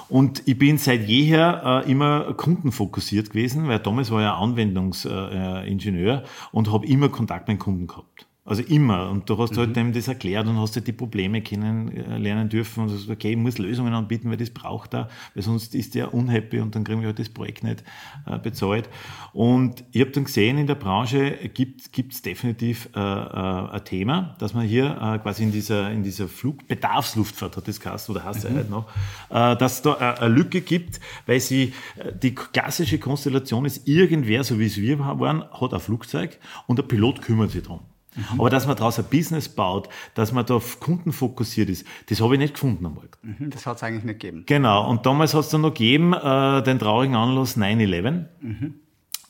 [0.08, 6.22] Und ich bin seit jeher äh, immer kundenfokussiert gewesen, weil damals war ich Anwendungsingenieur
[6.52, 8.25] und habe immer Kontakt mit Kunden gehabt.
[8.46, 9.10] Also immer.
[9.10, 9.74] Und du hast halt mhm.
[9.74, 13.36] halt dem das erklärt und hast halt die Probleme kennenlernen dürfen und sagst, okay, ich
[13.36, 17.00] muss Lösungen anbieten, weil das braucht er, weil sonst ist der unhappy und dann kriegen
[17.00, 17.82] wir halt das Projekt nicht
[18.24, 18.88] äh, bezahlt.
[19.32, 24.36] Und ich habe dann gesehen, in der Branche gibt es definitiv äh, äh, ein Thema,
[24.38, 28.48] dass man hier äh, quasi in dieser, in dieser Flugbedarfsluftfahrt, hat das geheißen, oder heißt
[28.48, 28.54] mhm.
[28.54, 28.86] halt noch,
[29.30, 34.44] äh, dass da äh, eine Lücke gibt, weil sie, äh, die klassische Konstellation ist, irgendwer,
[34.44, 37.80] so wie es wir waren, hat ein Flugzeug und der Pilot kümmert sich darum.
[38.16, 38.40] Mhm.
[38.40, 42.20] Aber dass man daraus ein Business baut, dass man da auf Kunden fokussiert ist, das
[42.20, 43.18] habe ich nicht gefunden am Markt.
[43.22, 44.44] Mhm, das hat es eigentlich nicht gegeben.
[44.46, 48.26] Genau, und damals hat es dann noch gegeben, äh, den traurigen Anlass 9-11.
[48.40, 48.74] Mhm.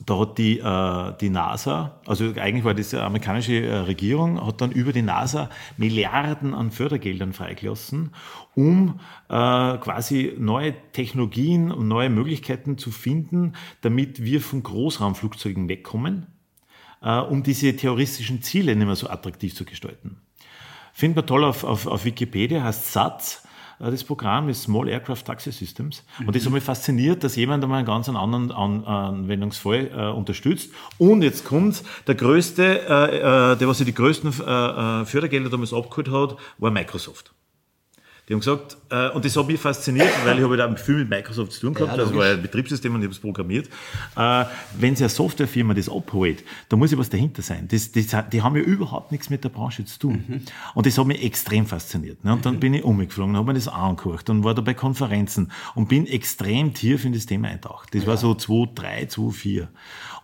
[0.05, 4.61] Da hat die, äh, die NASA, also eigentlich war das die amerikanische äh, Regierung, hat
[4.61, 8.11] dann über die NASA Milliarden an Fördergeldern freigelassen,
[8.55, 16.27] um äh, quasi neue Technologien und neue Möglichkeiten zu finden, damit wir von Großraumflugzeugen wegkommen
[17.01, 20.17] um diese terroristischen Ziele nicht mehr so attraktiv zu gestalten.
[20.93, 23.47] Findet man toll auf, auf, auf Wikipedia, heißt SATS,
[23.81, 26.05] äh, das Programm ist Small Aircraft Taxi Systems.
[26.25, 30.73] Und das hat mich fasziniert, dass jemand einmal einen ganz anderen An Anwendungsfall äh, unterstützt.
[30.99, 35.51] Und jetzt kommt der größte, äh, äh, der was sich die größten äh, äh, Fördergelder
[35.51, 37.33] damals abgeholt hat, war Microsoft.
[38.29, 41.11] Die haben gesagt, äh, und das hat mich fasziniert, weil ich habe da viel mit
[41.11, 43.69] Microsoft zu tun gehabt, ja, das war ein Betriebssystem und ich habe es programmiert.
[44.17, 44.45] Äh,
[44.79, 47.69] wenn sie eine Softwarefirma das abholt, da muss ja was dahinter sein.
[47.69, 50.25] Das, das, die haben ja überhaupt nichts mit der Branche zu tun.
[50.27, 50.41] Mhm.
[50.75, 52.25] Und das hat mich extrem fasziniert.
[52.25, 52.33] Ne?
[52.33, 52.61] Und dann mhm.
[52.61, 56.75] bin ich umgeflogen, habe mir das angeguckt und war da bei Konferenzen und bin extrem
[56.75, 57.95] tief in das Thema eintaucht.
[57.95, 58.09] Das ja.
[58.09, 59.69] war so 2, 3, 2, 4.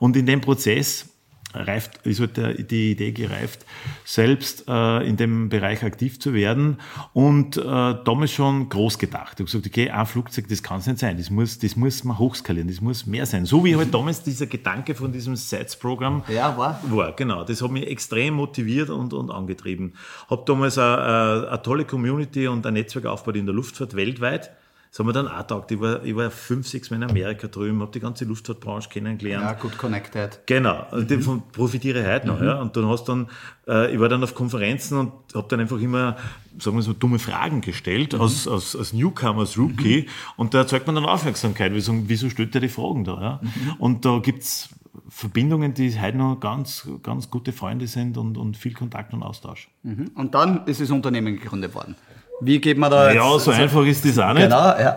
[0.01, 1.12] Und in dem Prozess
[1.55, 3.65] reift, ist halt der, die Idee gereift,
[4.05, 6.79] selbst äh, in dem Bereich aktiv zu werden
[7.13, 9.35] und äh, damals schon groß gedacht.
[9.35, 12.05] Ich habe gesagt, okay, ein Flugzeug, das kann es nicht sein, das muss, das muss
[12.05, 13.45] man hochskalieren, das muss mehr sein.
[13.45, 16.81] So wie halt damals dieser Gedanke von diesem SETS-Programm ja, war.
[16.89, 17.13] war.
[17.13, 19.95] Genau, das hat mich extrem motiviert und, und angetrieben.
[20.29, 24.51] Habe damals eine, eine tolle Community und ein Netzwerk aufgebaut in der Luftfahrt weltweit
[24.93, 25.71] das haben wir dann auch taugt.
[25.71, 29.43] Ich war, ich war fünf, sechs Mal in Amerika drüben, habe die ganze Luftfahrtbranche kennengelernt.
[29.43, 30.41] Ja, gut connected.
[30.45, 31.09] Genau, mhm.
[31.09, 32.39] davon profitiere ich heute noch.
[32.39, 32.47] Mhm.
[32.47, 32.61] Ja.
[32.61, 33.27] Und dann hast dann,
[33.67, 36.19] äh, ich war dann auf Konferenzen und habe dann einfach immer,
[36.59, 38.21] sagen wir so, dumme Fragen gestellt, mhm.
[38.21, 40.03] als, als, als Newcomer, als Rookie.
[40.03, 40.09] Mhm.
[40.37, 41.73] Und da erzeugt man dann Aufmerksamkeit.
[41.73, 43.23] Wieso, wieso stellt er die Fragen da?
[43.23, 43.41] Ja?
[43.43, 43.73] Mhm.
[43.79, 44.69] Und da gibt's
[45.09, 49.71] Verbindungen, die heute noch ganz, ganz gute Freunde sind und, und viel Kontakt und Austausch.
[49.85, 50.11] Mhm.
[50.15, 51.97] Und dann ist das Unternehmen gegründet worden.
[52.45, 53.17] Wie geht man da jetzt?
[53.17, 54.43] Ja, so einfach ist das auch nicht.
[54.45, 54.97] Genau, ja.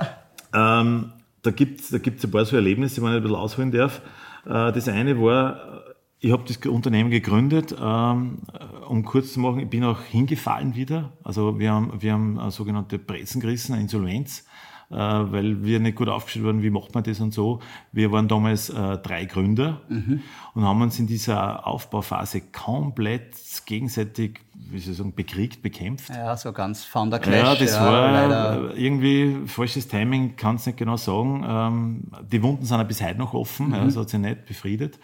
[0.54, 3.72] Ähm, da gibt es da gibt's ein paar so Erlebnisse, die man ein bisschen ausholen
[3.72, 4.02] darf.
[4.46, 5.84] Äh, das eine war,
[6.20, 8.40] ich habe das Unternehmen gegründet, ähm,
[8.88, 11.14] um kurz zu machen, ich bin auch hingefallen wieder.
[11.24, 15.96] Also wir haben, wir haben eine sogenannte Brezen gerissen, eine Insolvenz äh, weil wir nicht
[15.96, 17.60] gut aufgestellt waren, wie macht man das und so.
[17.92, 20.22] Wir waren damals äh, drei Gründer mhm.
[20.54, 26.10] und haben uns in dieser Aufbauphase komplett gegenseitig, wie soll ich sagen, bekriegt, bekämpft.
[26.10, 27.44] Ja, so ganz Founder Clash.
[27.44, 28.76] Ja, das ja, war leider.
[28.76, 31.44] irgendwie falsches Timing, kann es nicht genau sagen.
[31.48, 33.86] Ähm, die Wunden sind ja bis heute noch offen, mhm.
[33.86, 35.00] das hat sich nicht befriedet.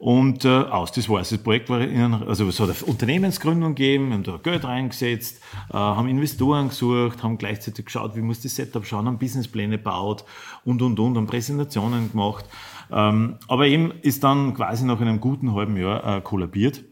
[0.00, 1.28] Und äh, aus, das war es.
[1.28, 5.74] Das Projekt war in, also es hat eine Unternehmensgründung gegeben, haben da Geld reingesetzt, äh,
[5.74, 10.24] haben Investoren gesucht, haben gleichzeitig geschaut, wie muss das Setup schauen, haben Businesspläne gebaut
[10.64, 12.46] und und und, haben Präsentationen gemacht.
[12.90, 16.82] Ähm, aber eben ist dann quasi nach einem guten halben Jahr äh, kollabiert.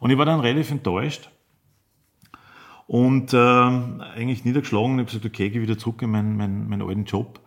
[0.00, 1.30] Und ich war dann relativ enttäuscht
[2.88, 6.82] und äh, eigentlich niedergeschlagen und habe gesagt, okay, gehe wieder zurück in meinen, meinen, meinen
[6.82, 7.38] alten Job.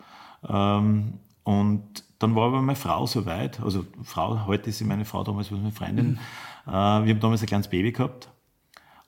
[0.47, 5.05] Ähm, und dann war aber meine Frau so weit, also Frau, heute ist sie meine
[5.05, 6.07] Frau, damals war sie meine Freundin.
[6.12, 6.19] Mhm.
[6.67, 8.29] Äh, wir haben damals ein kleines Baby gehabt.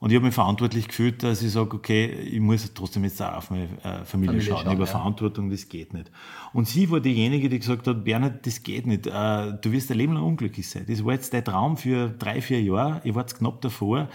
[0.00, 3.36] Und ich habe mich verantwortlich gefühlt, dass ich sage, okay, ich muss trotzdem jetzt auch
[3.36, 4.56] auf meine äh, Familie, Familie schauen.
[4.56, 4.66] schauen.
[4.66, 4.86] Ich habe ja.
[4.86, 6.10] Verantwortung, das geht nicht.
[6.52, 9.06] Und sie war diejenige, die gesagt hat, Bernhard, das geht nicht.
[9.06, 10.84] Äh, du wirst dein Leben lang unglücklich sein.
[10.86, 13.00] Das war jetzt dein Traum für drei, vier Jahre.
[13.04, 14.08] Ich war jetzt knapp davor.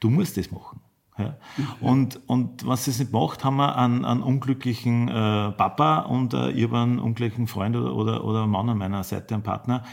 [0.00, 0.80] Du musst das machen.
[1.16, 1.36] Ja.
[1.80, 6.50] Und, und was es nicht macht, haben wir einen, einen unglücklichen äh, Papa und äh,
[6.50, 9.84] ich habe einen unglücklichen Freund oder, oder, oder Mann an meiner Seite, einen Partner.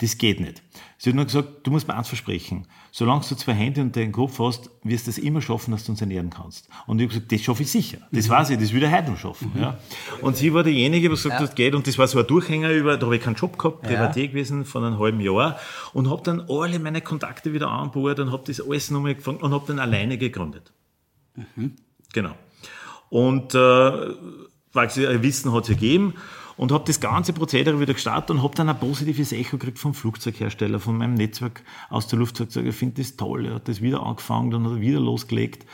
[0.00, 0.62] Das geht nicht.
[0.96, 2.66] Sie hat nur gesagt, du musst mir eins versprechen.
[2.90, 5.92] Solange du zwei Hände und den Kopf hast, wirst du es immer schaffen, dass du
[5.92, 6.68] uns ernähren kannst.
[6.86, 7.98] Und ich habe gesagt, das schaffe ich sicher.
[8.10, 8.30] Das mhm.
[8.30, 9.52] weiß ich, das will ich heute noch schaffen.
[9.54, 9.60] Mhm.
[9.60, 9.78] Ja.
[10.22, 11.46] Und sie war diejenige, die gesagt hat, ja.
[11.46, 11.74] das geht.
[11.74, 14.08] Und das war so ein Durchhänger über, da habe ich keinen Job gehabt, der ja.
[14.10, 15.58] gewesen von einem halben Jahr.
[15.92, 19.52] Und habe dann alle meine Kontakte wieder angebaut und habe das alles nochmal gefangen und
[19.52, 20.72] habe dann alleine gegründet.
[21.36, 21.76] Mhm.
[22.14, 22.34] Genau.
[23.10, 23.58] Und äh,
[24.72, 26.14] weil sie Wissen hat es gegeben
[26.60, 29.94] und habe das ganze Prozedere wieder gestartet und habe dann ein positives Echo gekriegt vom
[29.94, 32.54] Flugzeughersteller, von meinem Netzwerk aus der Luftfahrt.
[32.54, 35.64] Ich finde das toll, er hat das wieder angefangen, dann hat er wieder losgelegt.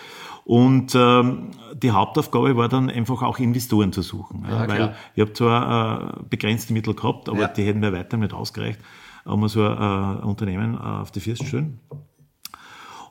[0.45, 4.45] Und ähm, die Hauptaufgabe war dann einfach auch Investoren zu suchen.
[4.49, 7.49] Ja, ja, weil ich habe zwar äh, begrenzte Mittel gehabt, aber ja.
[7.49, 8.79] die hätten mir weiter nicht ausgereicht,
[9.25, 11.81] um so ein äh, Unternehmen äh, auf die Füße zu stellen.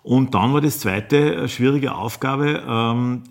[0.02, 3.24] Und dann war das zweite äh, schwierige Aufgabe, ähm,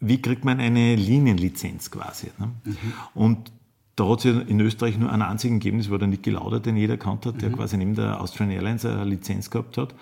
[0.00, 2.32] wie kriegt man eine Linienlizenz quasi.
[2.40, 2.50] Ne?
[2.64, 2.76] Mhm.
[3.14, 3.52] Und
[3.96, 6.76] da hat es in Österreich nur einen einzigen gegeben, das war der Niki Lauder, den
[6.76, 7.56] jeder kannt hat, der mhm.
[7.56, 9.94] quasi neben der Austrian Airlines eine Lizenz gehabt hat.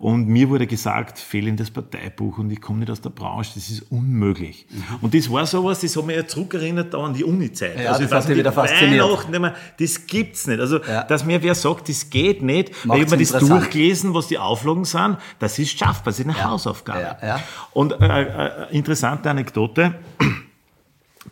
[0.00, 3.90] Und mir wurde gesagt, fehlendes Parteibuch und ich komme nicht aus der Branche, das ist
[3.90, 4.66] unmöglich.
[4.70, 4.82] Mhm.
[5.00, 7.80] Und das war sowas, das hat mich ja zurückerinnert an die Uni-Zeit.
[7.80, 9.02] Ja, also das hat mich wieder fasziniert.
[9.02, 10.60] Weihnachten, das gibt's nicht.
[10.60, 11.02] Also, ja.
[11.02, 14.38] dass mir wer sagt, das geht nicht, Macht's weil ich mir das durchgelesen, was die
[14.38, 16.44] Auflagen sind, das ist schaffbar, das ist eine ja.
[16.44, 17.16] Hausaufgabe.
[17.20, 17.40] Ja.
[17.72, 19.96] Und äh, äh, interessante Anekdote,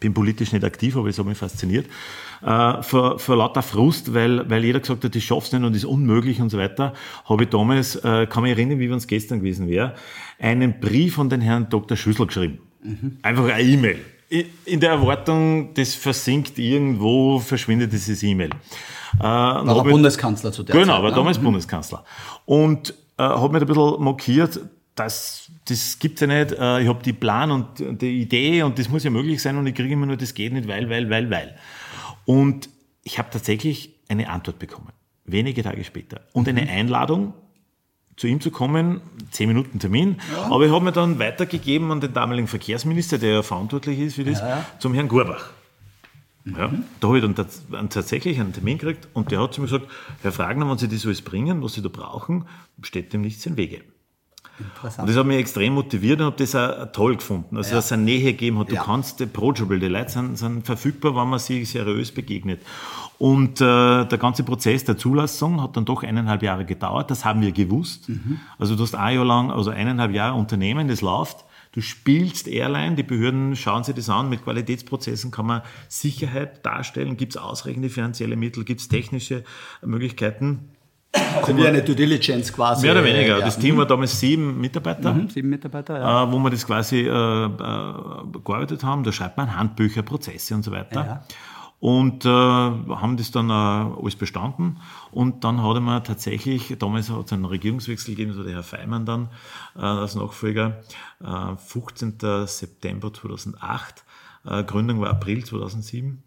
[0.01, 1.87] bin politisch nicht aktiv, aber es hat mich fasziniert,
[2.45, 5.85] äh, vor, vor lauter Frust, weil, weil jeder gesagt hat, ich schaff's nicht und ist
[5.85, 6.93] unmöglich und so weiter,
[7.25, 9.95] habe ich damals, äh, kann mich erinnern, wie wenn es gestern gewesen wäre,
[10.39, 11.97] einen Brief an den Herrn Dr.
[11.97, 12.59] Schüssel geschrieben.
[12.83, 13.19] Mhm.
[13.23, 13.99] Einfach eine E-Mail.
[14.65, 18.51] In der Erwartung, das versinkt irgendwo, verschwindet dieses E-Mail.
[19.19, 20.95] Äh, war er Bundeskanzler zu der genau, Zeit.
[20.95, 21.17] Genau, war ne?
[21.17, 21.45] damals mhm.
[21.45, 22.05] Bundeskanzler.
[22.45, 24.61] Und äh, habe mich ein bisschen mokiert,
[24.97, 26.53] das, das gibt's ja nicht.
[26.53, 29.67] Äh, ich habe die Plan und die Idee und das muss ja möglich sein und
[29.67, 31.57] ich kriege immer nur, das geht nicht, weil, weil, weil, weil.
[32.25, 32.69] Und
[33.05, 34.93] ich habe tatsächlich eine Antwort bekommen,
[35.25, 36.23] wenige Tage später.
[36.33, 36.69] Und eine mhm.
[36.69, 37.35] Einladung,
[38.17, 40.17] zu ihm zu kommen, zehn Minuten Termin.
[40.35, 40.45] Ja.
[40.51, 44.25] Aber ich habe mir dann weitergegeben an den damaligen Verkehrsminister, der ja verantwortlich ist für
[44.25, 45.51] das, ja, zum Herrn Gurbach.
[46.45, 46.57] Mhm.
[46.57, 47.25] Ja, da habe ich
[47.71, 49.87] dann tatsächlich einen Termin gekriegt und der hat zu mir gesagt,
[50.23, 52.47] Herr Fragner, wenn Sie das alles bringen, was Sie da brauchen,
[52.83, 53.83] steht dem nichts im Wege.
[54.59, 57.57] Und das hat mich extrem motiviert und habe das auch toll gefunden.
[57.57, 57.77] Also, ja.
[57.77, 58.71] dass es eine Nähe gegeben hat.
[58.71, 58.85] Du ja.
[58.85, 62.63] kannst approachable, die Leute sind, sind verfügbar, wenn man sich seriös begegnet.
[63.19, 67.11] Und äh, der ganze Prozess der Zulassung hat dann doch eineinhalb Jahre gedauert.
[67.11, 68.09] Das haben wir gewusst.
[68.09, 68.41] Mhm.
[68.59, 71.45] Also du hast ein Jahr lang, also eineinhalb Jahre Unternehmen, das läuft.
[71.73, 74.31] Du spielst Airline, die Behörden schauen sich das an.
[74.31, 77.19] Mit Qualitätsprozessen kann man Sicherheit darstellen.
[77.19, 78.65] Gibt es ausreichende finanzielle Mittel?
[78.65, 79.45] Gibt es technische
[79.85, 80.71] Möglichkeiten?
[81.37, 82.83] Also wie eine Due Diligence quasi.
[82.83, 83.39] Mehr oder weniger.
[83.39, 83.45] Ja.
[83.45, 85.13] Das Team war damals sieben Mitarbeiter.
[85.13, 86.25] Mhm, sieben Mitarbeiter, ja.
[86.25, 87.49] Äh, wo wir das quasi äh, äh,
[88.45, 89.05] gearbeitet haben.
[89.05, 91.05] Da schreibt man Handbücher, Prozesse und so weiter.
[91.05, 91.23] Ja.
[91.79, 94.79] Und äh, haben das dann äh, alles bestanden.
[95.11, 99.05] Und dann hat man tatsächlich, damals hat es einen Regierungswechsel gegeben, so der Herr Feimann
[99.05, 99.29] dann
[99.77, 100.83] äh, als Nachfolger,
[101.23, 102.19] äh, 15.
[102.47, 104.05] September 2008.
[104.47, 106.23] Äh, Gründung war April 2007.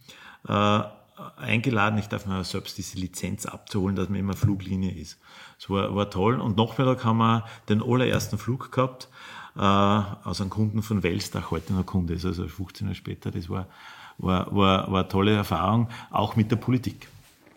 [1.37, 5.19] Eingeladen, ich darf mir selbst diese Lizenz abzuholen, dass man immer Fluglinie ist.
[5.59, 6.39] Das war, war toll.
[6.39, 9.09] Und Nachmittag haben wir den allerersten Flug gehabt,
[9.55, 13.31] äh, aus einem Kunden von Welsdach, heute noch Kunde ist, also 15 Jahre später.
[13.31, 13.67] Das war,
[14.17, 17.07] war, war, war eine tolle Erfahrung, auch mit der Politik.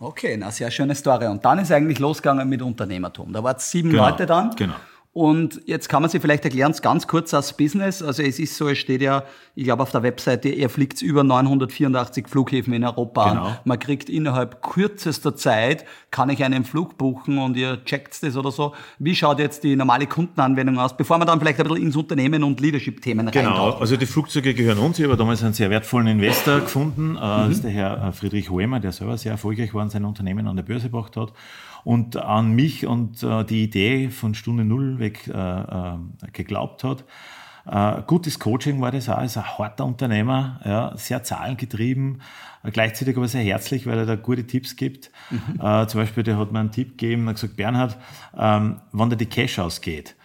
[0.01, 1.27] Okay, na sehr schöne Story.
[1.27, 3.33] Und dann ist eigentlich losgegangen mit Unternehmertum.
[3.33, 4.51] Da waren es sieben genau, Leute dann.
[4.57, 4.75] Genau.
[5.15, 8.03] Und jetzt kann man sich vielleicht erklären, ganz kurz als Business.
[8.03, 11.23] Also es ist so, es steht ja, ich glaube auf der Webseite, er fliegt über
[11.23, 13.47] 984 Flughäfen in Europa genau.
[13.49, 13.59] an.
[13.67, 18.51] Man kriegt innerhalb kürzester Zeit, kann ich einen Flug buchen und ihr checkt das oder
[18.51, 18.73] so.
[18.99, 22.43] Wie schaut jetzt die normale Kundenanwendung aus, bevor man dann vielleicht ein bisschen ins Unternehmen
[22.43, 23.49] und Leadership-Themen genau.
[23.51, 23.71] reintauchen?
[23.73, 24.99] Genau, also die Flugzeuge gehören uns.
[24.99, 27.11] Ich habe damals einen sehr wertvollen Investor gefunden.
[27.11, 27.17] Mhm.
[27.17, 30.47] Das ist der Herr äh, Friedrich Hoemer, der selber sehr erfolgreich war und sein Unternehmen
[30.47, 31.35] an der Börse gebracht hat
[31.85, 35.97] und an mich und äh, die Idee von Stunde Null weg äh, äh,
[36.33, 37.05] geglaubt hat.
[37.67, 42.23] Äh, gutes Coaching war das auch, ist ein harter Unternehmer, ja, sehr zahlengetrieben,
[42.65, 45.11] gleichzeitig aber sehr herzlich, weil er da gute Tipps gibt.
[45.31, 45.61] Mhm.
[45.61, 47.99] Äh, zum Beispiel, der hat mir einen Tipp gegeben, er hat gesagt, Bernhard,
[48.37, 50.17] ähm, wann da die Cash ausgeht,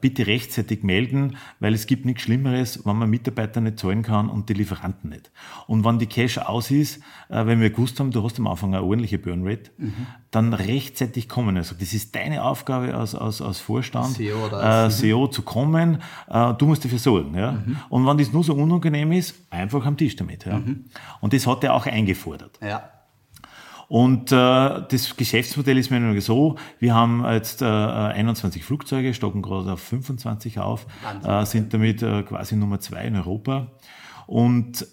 [0.00, 4.48] bitte rechtzeitig melden, weil es gibt nichts Schlimmeres, wenn man Mitarbeiter nicht zahlen kann und
[4.48, 5.30] die Lieferanten nicht.
[5.66, 8.74] Und wenn die Cash aus ist, äh, wenn wir gewusst haben, du hast am Anfang
[8.74, 10.06] eine ordentliche Burnrate, mhm.
[10.30, 11.56] dann rechtzeitig kommen.
[11.56, 15.98] Also das ist deine Aufgabe als, als, als Vorstand, CEO, äh, CEO zu kommen.
[16.28, 17.36] Äh, du musst dafür sorgen.
[17.36, 17.52] Ja?
[17.52, 17.76] Mhm.
[17.88, 20.44] Und wenn das nur so unangenehm ist, einfach am Tisch damit.
[20.44, 20.58] Ja?
[20.58, 20.84] Mhm.
[21.20, 22.58] Und das hat er auch eingefordert.
[22.62, 22.90] Ja.
[23.90, 29.42] Und äh, das Geschäftsmodell ist mir nur so, wir haben jetzt äh, 21 Flugzeuge, stocken
[29.42, 30.86] gerade auf 25 auf,
[31.24, 33.72] äh, sind damit äh, quasi Nummer zwei in Europa.
[34.28, 34.86] Und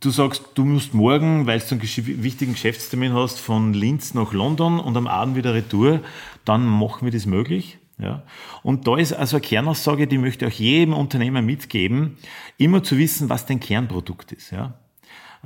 [0.00, 1.82] du sagst, du musst morgen, weil du einen
[2.24, 6.00] wichtigen Geschäftstermin hast, von Linz nach London und am Abend wieder Retour,
[6.44, 7.78] dann machen wir das möglich.
[7.96, 8.24] Ja.
[8.64, 12.16] Und da ist also eine Kernaussage, die möchte auch jedem Unternehmer mitgeben,
[12.58, 14.50] immer zu wissen, was dein Kernprodukt ist.
[14.50, 14.74] Ja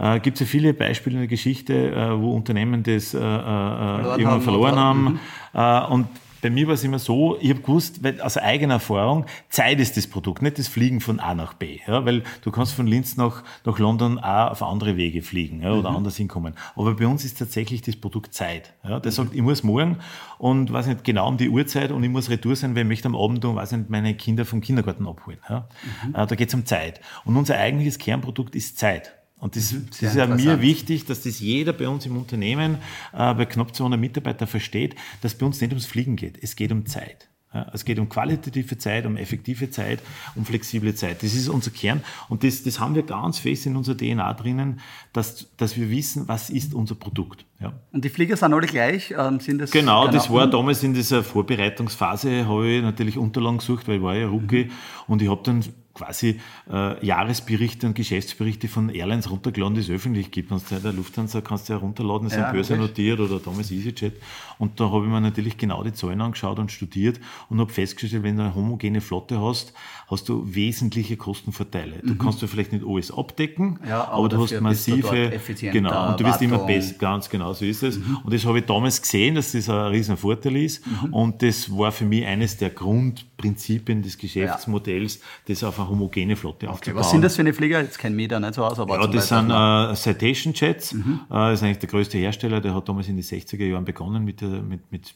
[0.00, 3.20] äh, gibt es ja viele Beispiele in der Geschichte, äh, wo Unternehmen das äh, äh,
[3.20, 5.02] irgendwann haben, verloren haben.
[5.02, 5.18] Mhm.
[5.54, 6.06] Äh, und
[6.42, 9.96] bei mir war es immer so, ich habe gewusst, weil aus eigener Erfahrung, Zeit ist
[9.96, 11.80] das Produkt, nicht das Fliegen von A nach B.
[11.86, 15.72] Ja, weil du kannst von Linz nach, nach London auch auf andere Wege fliegen ja,
[15.72, 15.96] oder mhm.
[15.96, 16.54] anders hinkommen.
[16.76, 18.72] Aber bei uns ist tatsächlich das Produkt Zeit.
[18.82, 19.14] Ja, der mhm.
[19.14, 19.98] sagt, ich muss morgen
[20.38, 23.08] und weiß nicht genau um die Uhrzeit und ich muss retour sein, weil ich möchte
[23.08, 25.38] am Abend und weiß nicht, meine Kinder vom Kindergarten abholen.
[25.48, 25.68] Ja.
[26.04, 26.14] Mhm.
[26.14, 27.00] Äh, da geht es um Zeit.
[27.24, 29.19] Und unser eigentliches Kernprodukt ist Zeit.
[29.40, 32.76] Und das, das ist ja mir wichtig, dass das jeder bei uns im Unternehmen,
[33.12, 36.38] äh, bei knapp 200 Mitarbeitern versteht, dass bei uns nicht ums Fliegen geht.
[36.42, 37.31] Es geht um Zeit.
[37.53, 39.98] Ja, es geht um qualitative Zeit, um effektive Zeit,
[40.37, 41.24] um flexible Zeit.
[41.24, 42.00] Das ist unser Kern.
[42.29, 44.79] Und das, das haben wir ganz fest in unserer DNA drinnen,
[45.12, 47.44] dass, dass wir wissen, was ist unser Produkt.
[47.59, 47.72] Ja.
[47.90, 49.12] Und die Flieger sind alle gleich?
[49.18, 53.59] Ähm, sind das genau, genau, das war damals in dieser Vorbereitungsphase, habe ich natürlich Unterlagen
[53.59, 54.70] gesucht, weil ich war ja Rookie mhm.
[55.09, 60.31] und ich habe dann quasi äh, Jahresberichte und Geschäftsberichte von Airlines runtergeladen, die es öffentlich
[60.31, 60.53] gibt.
[60.53, 64.14] Und der Lufthansa kannst du ja runterladen, ist ja, Börse notiert oder damals EasyJet.
[64.61, 67.18] Und da habe ich mir natürlich genau die Zahlen angeschaut und studiert
[67.49, 69.73] und habe festgestellt, wenn du eine homogene Flotte hast,
[70.11, 72.01] hast du wesentliche Kostenvorteile.
[72.03, 72.18] Du mhm.
[72.18, 76.20] kannst du vielleicht nicht alles abdecken, ja, aber, aber du hast massive, du genau, und
[76.20, 77.99] du wirst immer besser, ganz genau so ist es.
[77.99, 78.18] Mhm.
[78.25, 80.87] Und das habe ich damals gesehen, dass das ein riesen Vorteil ist.
[80.87, 81.14] Mhm.
[81.14, 85.23] Und das war für mich eines der Grundprinzipien des Geschäftsmodells, ja.
[85.46, 87.01] das auf eine homogene Flotte okay, aufzubauen.
[87.01, 87.81] Was sind das für eine Flieger?
[87.81, 90.92] Jetzt kein Meter, nicht so aus, aber Ja, das sind äh, Citation Jets.
[90.92, 91.20] Mhm.
[91.31, 94.40] Äh, ist eigentlich der größte Hersteller, der hat damals in den 60er Jahren begonnen mit,
[94.40, 95.14] der, mit, mit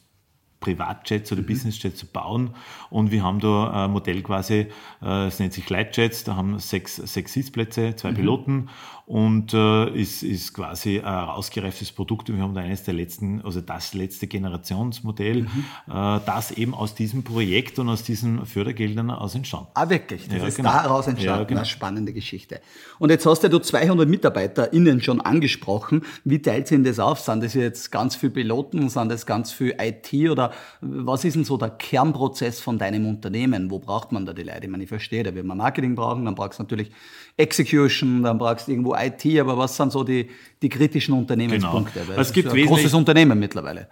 [0.65, 1.47] Privatjets oder mhm.
[1.47, 2.55] Businessjets zu bauen.
[2.91, 4.69] Und wir haben da ein Modell quasi,
[5.03, 8.15] äh, es nennt sich Lightjets, da haben sechs, sechs Sitzplätze, zwei mhm.
[8.15, 8.69] Piloten
[9.07, 12.31] und äh, ist, ist quasi ein ausgereiftes Produkt.
[12.31, 15.65] Und wir haben da eines der letzten, also das letzte Generationsmodell, mhm.
[15.89, 19.69] äh, das eben aus diesem Projekt und aus diesen Fördergeldern aus entstanden.
[19.75, 20.27] Ah, wirklich?
[20.29, 20.73] Das ja, ist genau.
[20.73, 21.41] daraus entstanden.
[21.41, 21.61] Ja, genau.
[21.61, 22.61] Eine spannende Geschichte.
[22.99, 26.03] Und jetzt hast ja du 200 MitarbeiterInnen schon angesprochen.
[26.25, 27.21] Wie teilt sich das auf?
[27.21, 28.89] Sind das jetzt ganz viele Piloten?
[28.89, 30.31] Sind das ganz viel IT?
[30.31, 33.71] Oder was ist denn so der Kernprozess von deinem Unternehmen?
[33.71, 34.65] Wo braucht man da die Leute?
[34.65, 36.91] Ich meine, ich verstehe, da wird man Marketing brauchen, dann brauchst du natürlich
[37.37, 40.31] Execution, dann brauchst du irgendwo IT, aber was sind so die,
[40.63, 42.01] die kritischen Unternehmenspunkte?
[42.07, 42.21] Genau.
[42.21, 43.89] Es gibt ein großes Unternehmen mittlerweile.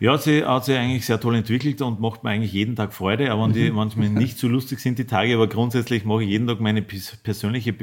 [0.00, 3.32] Ja, sie hat sich eigentlich sehr toll entwickelt und macht mir eigentlich jeden Tag Freude,
[3.32, 3.76] aber wenn die mhm.
[3.76, 7.74] manchmal nicht so lustig sind, die Tage, aber grundsätzlich mache ich jeden Tag meine persönliche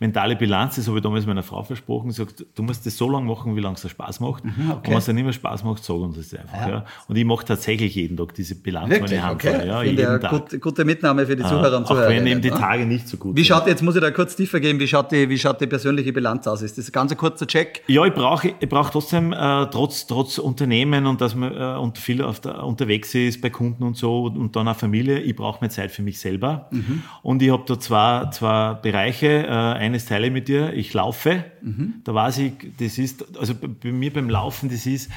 [0.00, 0.76] mentale Bilanz.
[0.76, 2.10] Das habe ich damals meiner Frau versprochen.
[2.10, 4.44] Sie sagt, du musst das so lange machen, wie lange es dir Spaß macht.
[4.44, 4.76] Mhm, okay.
[4.76, 6.60] Und wenn es dir nicht mehr Spaß macht, sag uns das einfach.
[6.60, 6.68] Ja.
[6.68, 6.84] ja.
[7.06, 9.10] Und ich mache tatsächlich jeden Tag diese Bilanz Wirklich?
[9.10, 9.44] meine Hand.
[9.44, 9.66] Okay.
[9.66, 10.30] Ja, jeden Tag.
[10.30, 12.06] Gut, gute Mitnahme für die Zuhörer und Zuhörer.
[12.06, 14.36] Auch wenn eben die Tage nicht so gut Wie schaut, jetzt muss ich da kurz
[14.36, 16.62] tiefer gehen, wie schaut die, wie schaut die persönliche Bilanz aus?
[16.62, 17.82] Ist das ein ganz kurzer Check?
[17.88, 21.98] Ja, ich brauche ich brauch trotzdem, äh, trotz, trotz Unternehmen und dass man äh, und
[21.98, 25.60] viel auf der, unterwegs ist bei Kunden und so und dann auch Familie, ich brauche
[25.60, 26.68] mehr Zeit für mich selber.
[26.70, 27.02] Mhm.
[27.22, 29.46] Und ich habe da zwei, zwei Bereiche.
[29.46, 31.44] Äh, eines teile ich mit dir, ich laufe.
[31.62, 31.94] Mhm.
[32.04, 35.10] Da weiß ich, das ist, also bei mir beim Laufen, das ist,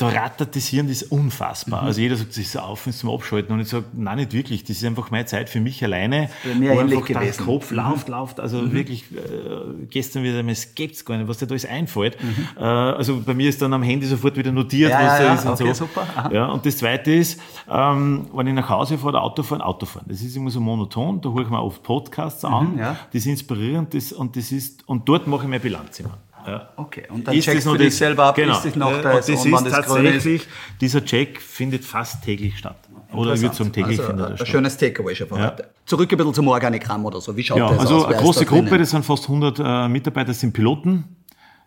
[0.00, 1.82] da rattert das Hirn das ist unfassbar.
[1.82, 1.88] Mhm.
[1.88, 3.52] Also jeder sagt, das ist auf und zum Abschalten.
[3.52, 4.64] Und ich sage, nein, nicht wirklich.
[4.64, 6.30] Das ist einfach meine Zeit für mich alleine.
[6.44, 7.36] Bei mir wo einfach gewesen.
[7.36, 7.76] der Kopf mhm.
[7.76, 8.40] läuft, läuft.
[8.40, 8.72] Also mhm.
[8.72, 12.16] wirklich, äh, gestern wieder, es gibt's gar nicht, was dir da alles einfällt.
[12.22, 12.48] Mhm.
[12.56, 15.34] Äh, also bei mir ist dann am Handy sofort wieder notiert, ja, was ja, da
[15.34, 15.86] ist und okay, so.
[15.86, 16.30] Super.
[16.32, 20.06] Ja, und das zweite ist, ähm, wenn ich nach Hause fahre, Auto fahren, Auto fahren.
[20.08, 21.20] Das ist immer so monoton.
[21.20, 22.72] Da hole ich mir oft Podcasts an.
[22.72, 22.96] Mhm, ja.
[23.12, 26.18] Das ist inspirierend, das, und das ist, und dort mache ich meine Bilanz immer.
[26.46, 26.68] Ja.
[26.76, 28.56] Okay, und dann ist checkst du dich selber ab, genau.
[28.56, 30.46] ist das noch da ist, das und ist tatsächlich,
[30.80, 32.76] dieser Check findet fast täglich statt.
[33.12, 34.46] Oder würde sagen, täglich also, findet er statt.
[34.46, 35.46] Ein schönes Takeaway schon für ja.
[35.50, 35.68] heute.
[35.84, 37.36] Zurück ein bisschen zum Organigramm oder so.
[37.36, 38.04] Wie schaut ja, das also aus?
[38.06, 41.16] Eine große Gruppe, das sind fast 100 äh, Mitarbeiter, das sind Piloten,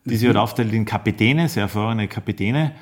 [0.06, 0.18] die mhm.
[0.18, 2.74] sich halt aufteilen in Kapitäne, sehr erfahrene Kapitäne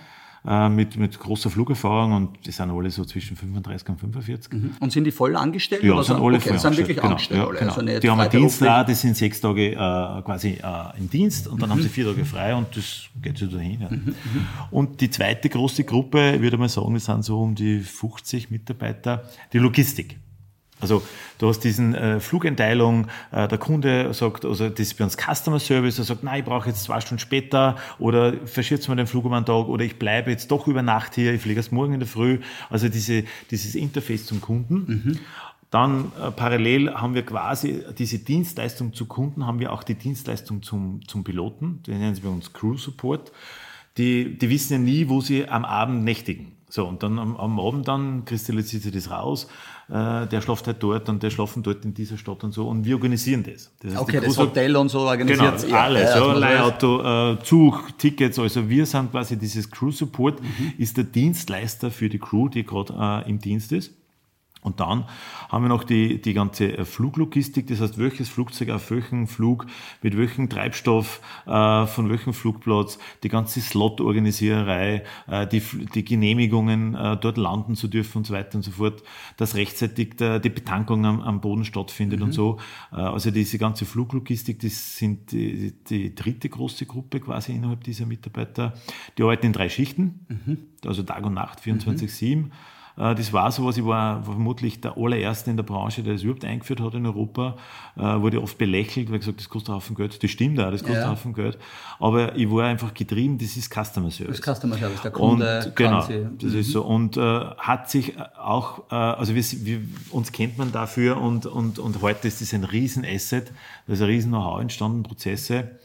[0.46, 4.54] äh, mit, mit großer Flugerfahrung und die sind alle so zwischen 35 und 45.
[4.54, 4.72] Mhm.
[4.80, 5.84] Und sind die voll angestellt?
[5.84, 7.40] Ja, oder sind alle okay, voll sind wirklich genau, angestellt.
[7.40, 7.74] Ja, genau.
[7.74, 11.48] also die haben einen Dienst da, die sind sechs Tage äh, quasi äh, im Dienst
[11.48, 11.74] und dann mhm.
[11.74, 13.82] haben sie vier Tage frei und das geht so dahin.
[13.82, 13.90] Ja.
[13.90, 14.16] Mhm, mhm.
[14.72, 19.24] Und die zweite große Gruppe, würde man sagen, wir sind so um die 50 Mitarbeiter,
[19.54, 20.18] die Logistik.
[20.82, 21.04] Also
[21.38, 25.60] du hast diesen äh, Flugenteilung, äh, der Kunde sagt, also das ist bei uns Customer
[25.60, 29.26] Service, er sagt, nein, ich brauche jetzt zwei Stunden später oder verschiebt mir den Flug
[29.26, 31.94] um einen Tag oder ich bleibe jetzt doch über Nacht hier, ich fliege erst morgen
[31.94, 32.39] in der Früh.
[32.70, 34.76] Also diese, dieses Interface zum Kunden.
[34.88, 35.20] Mhm.
[35.70, 40.62] Dann äh, parallel haben wir quasi diese Dienstleistung zu Kunden, haben wir auch die Dienstleistung
[40.62, 43.32] zum, zum Piloten, den nennen sie bei uns Crew Support.
[43.98, 46.54] Die, die wissen ja nie, wo sie am Abend nächtigen.
[46.72, 49.48] So, und dann am, am Abend dann kristallisiert sich das raus.
[49.92, 52.66] Äh, der schläft halt dort und der schlafen dort in dieser Stadt und so.
[52.70, 53.72] Und wir organisieren das.
[53.82, 56.16] das heißt, okay, das Hotel und so organisiert Genau, alles.
[56.16, 58.40] Ja, ja, Leihauto, äh, Zug, Tickets.
[58.40, 60.74] Also wir sind quasi dieses Crew Support, mhm.
[60.78, 63.92] ist der Dienstleister für die Crew, die gerade äh, im Dienst ist.
[64.62, 65.06] Und dann
[65.50, 69.65] haben wir noch die, die ganze äh, Fluglogistik, das heißt, welches Flugzeug auf welchem Flug,
[70.02, 75.62] mit welchem Treibstoff, äh, von welchem Flugplatz, die ganze Slot-Organisiererei, äh, die,
[75.95, 79.02] die Genehmigungen, äh, dort landen zu dürfen und so weiter und so fort,
[79.38, 82.26] dass rechtzeitig der, die Betankung am, am Boden stattfindet mhm.
[82.26, 82.60] und so.
[82.91, 88.06] Äh, also diese ganze Fluglogistik, das sind die, die dritte große Gruppe quasi innerhalb dieser
[88.06, 88.74] Mitarbeiter.
[89.17, 90.58] Die arbeiten in drei Schichten, mhm.
[90.86, 92.36] also Tag und Nacht, 24-7.
[92.36, 92.52] Mhm.
[92.98, 96.46] Äh, das war sowas, ich war vermutlich der allererste in der Branche, der das überhaupt
[96.46, 97.56] eingeführt hat in Europa.
[97.98, 100.22] Äh, wurde oft belächelt, weil gesagt, das kostet einen Haufen Geld.
[100.24, 101.04] Das stimmt auch, das kostet ja.
[101.04, 101.58] einen Haufen Geld.
[102.00, 104.40] Aber ich war einfach getrieben, das ist Customer Service.
[104.42, 106.60] Das Customer Service, der Kunde und, Genau, das mhm.
[106.60, 106.84] ist so.
[106.84, 111.80] Und äh, hat sich auch, äh, also wir, wir, uns kennt man dafür und, und,
[111.80, 113.52] und heute ist das ein Riesenasset,
[113.88, 115.80] da ist ein riesen Know-how entstanden, Prozesse.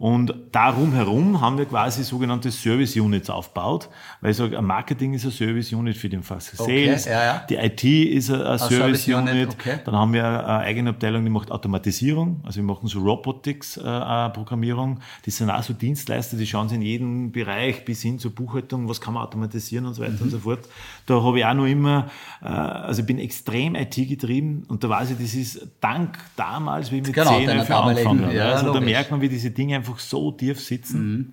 [0.00, 3.90] Und darum herum haben wir quasi sogenannte Service Units aufgebaut,
[4.22, 7.46] weil ich sage, ein Marketing ist ein Service Unit für den Sales, okay, ja, ja.
[7.46, 9.48] die IT ist ein, ein Service, Service, Unit, Unit.
[9.50, 9.78] Okay.
[9.84, 13.82] dann haben wir eine eigene Abteilung, die macht Automatisierung, also wir machen so Robotics äh,
[14.30, 18.34] Programmierung, das sind auch so Dienstleister, die schauen sich in jedem Bereich bis hin zur
[18.34, 20.22] Buchhaltung, was kann man automatisieren und so weiter mhm.
[20.22, 20.60] und so fort.
[21.04, 22.08] Da habe ich auch noch immer,
[22.42, 26.90] äh, also ich bin extrem IT getrieben und da weiß ich, das ist dank damals,
[26.90, 28.34] wie ich mit genau, 10 angefangen habe.
[28.34, 31.12] Ja, also da merkt man, wie diese Dinge einfach einfach so tief sitzen.
[31.12, 31.32] Mhm.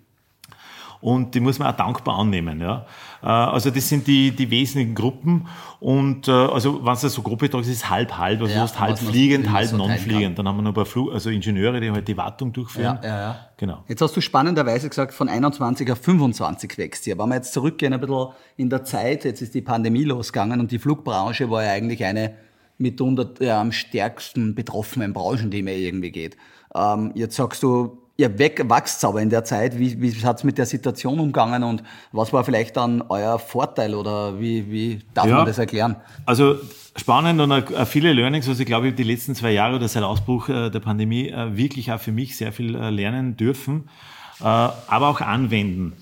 [0.99, 2.59] Und die muss man auch dankbar annehmen.
[2.59, 2.85] Ja.
[3.21, 5.47] Äh, also das sind die, die wesentlichen Gruppen.
[5.79, 8.41] Und äh, also wenn es so grob betrachtet ist, halb halb.
[8.41, 10.39] Also ja, du hast halb fliegend, halb so non-fliegend.
[10.39, 12.99] Dann haben wir noch ein paar Flug, also Ingenieure, die halt die Wartung durchführen.
[13.03, 13.39] Ja, ja, ja.
[13.57, 13.83] Genau.
[13.87, 17.17] Jetzt hast du spannenderweise gesagt, von 21 auf 25 wächst hier.
[17.17, 20.71] Wenn wir jetzt zurückgehen ein bisschen in der Zeit, jetzt ist die Pandemie losgegangen und
[20.71, 22.33] die Flugbranche war ja eigentlich eine
[22.79, 26.37] mitunter ja, am stärksten betroffenen Branchen, die mir irgendwie geht.
[26.73, 29.77] Ähm, jetzt sagst du, ihr wächst aber in der Zeit.
[29.77, 33.93] Wie, wie hat es mit der Situation umgegangen und was war vielleicht dann euer Vorteil
[33.93, 35.95] oder wie, wie darf ja, man das erklären?
[36.25, 36.55] Also
[36.95, 40.69] spannend und viele Learnings, was ich glaube, die letzten zwei Jahre oder seit Ausbruch äh,
[40.69, 43.89] der Pandemie äh, wirklich auch für mich sehr viel äh, lernen dürfen,
[44.39, 45.93] aber auch anwenden.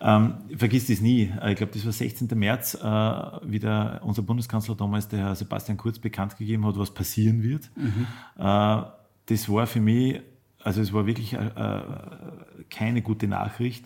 [0.00, 1.32] Ähm, vergiss das nie.
[1.48, 2.28] Ich glaube, das war 16.
[2.34, 2.78] März, äh,
[3.44, 7.70] wie der, unser Bundeskanzler damals, der Herr Sebastian Kurz, bekannt gegeben hat, was passieren wird.
[7.76, 8.06] Mhm.
[8.38, 8.82] Äh,
[9.26, 10.20] das war für mich
[10.64, 11.82] also es war wirklich äh, äh,
[12.70, 13.84] keine gute Nachricht.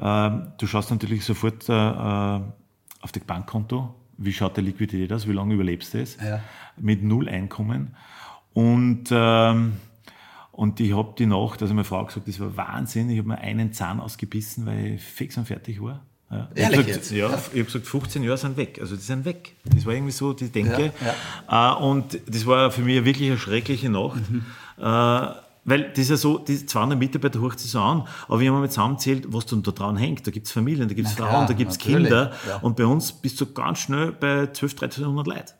[0.00, 2.40] Ähm, du schaust natürlich sofort äh, äh,
[3.00, 6.40] auf das Bankkonto, wie schaut der Liquidität aus, wie lange überlebst du es, ja.
[6.76, 7.96] mit null Einkommen.
[8.52, 9.74] Und, ähm,
[10.52, 13.38] und ich habe die Nacht, also meine Frau gesagt, das war Wahnsinn, ich habe mir
[13.38, 16.04] einen Zahn ausgebissen, weil ich fix und fertig war.
[16.30, 16.48] Ja.
[16.54, 18.78] Ehrlich ich gesagt, Ja, ich habe gesagt, 15 Jahre sind weg.
[18.80, 19.54] Also die sind weg.
[19.64, 20.92] Das war irgendwie so die Denke.
[21.00, 21.14] Ja,
[21.50, 21.76] ja.
[21.78, 24.20] Äh, und das war für mich wirklich eine schreckliche Nacht.
[24.30, 24.44] Mhm.
[25.64, 28.60] Weil das ist ja so, die 200 Mitarbeiter hoch sich so an, aber wir haben
[28.60, 30.26] mal zusammenzählt, was da dran hängt.
[30.26, 32.32] Da gibt's Familien, da gibt's Na Frauen, da gibt's Kinder.
[32.46, 32.56] Ja.
[32.58, 35.52] Und bei uns bist du ganz schnell bei 12, 1300 Leuten.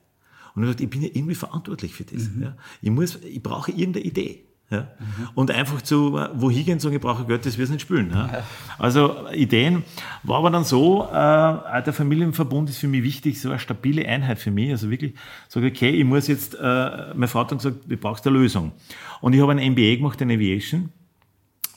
[0.55, 2.31] Und ich dachte, ich bin ja irgendwie verantwortlich für das.
[2.31, 2.43] Mhm.
[2.43, 2.57] Ja.
[2.83, 4.47] Ich, muss, ich brauche irgendeine Idee.
[4.71, 4.81] Ja?
[4.81, 5.29] Mhm.
[5.35, 8.11] Und einfach zu, wo hingehen und sagen, ich brauche Geld, das wir es nicht spülen.
[8.11, 8.27] Ja?
[8.33, 8.43] ja?
[8.79, 9.85] Also Ideen.
[10.23, 14.39] War aber dann so, äh, der Familienverbund ist für mich wichtig, so eine stabile Einheit
[14.39, 14.71] für mich.
[14.71, 15.14] Also wirklich,
[15.49, 16.61] sage okay, ich muss jetzt, äh,
[17.14, 18.73] meine Frau hat dann gesagt, du brauchst eine Lösung.
[19.21, 20.91] Und ich habe ein MBA gemacht in Aviation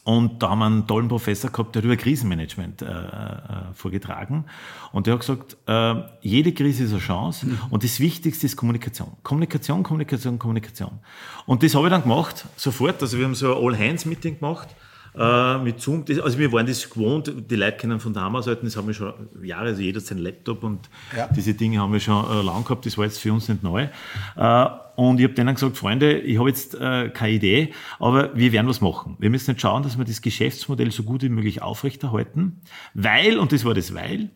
[0.03, 4.45] und da haben wir einen tollen Professor gehabt, der hat über Krisenmanagement äh, äh, vorgetragen.
[4.91, 7.59] Und der hat gesagt, äh, jede Krise ist eine Chance mhm.
[7.69, 9.11] und das Wichtigste ist Kommunikation.
[9.21, 10.99] Kommunikation, Kommunikation, Kommunikation.
[11.45, 13.01] Und das habe ich dann gemacht, sofort.
[13.01, 14.69] Also wir haben so ein All-Hands-Meeting gemacht
[15.17, 16.05] äh, mit Zoom.
[16.05, 18.93] Das, also wir waren das gewohnt, die Leute kennen von damals halten, das haben wir
[18.93, 21.27] schon Jahre, also jeder sein Laptop und ja.
[21.27, 23.87] diese Dinge haben wir schon äh, lang gehabt, das war jetzt für uns nicht neu.
[24.35, 28.51] Äh, und ich habe denen gesagt, Freunde, ich habe jetzt äh, keine Idee, aber wir
[28.51, 29.15] werden was machen.
[29.19, 32.61] Wir müssen jetzt schauen, dass wir das Geschäftsmodell so gut wie möglich aufrechterhalten,
[32.93, 34.29] weil, und das war das Weil,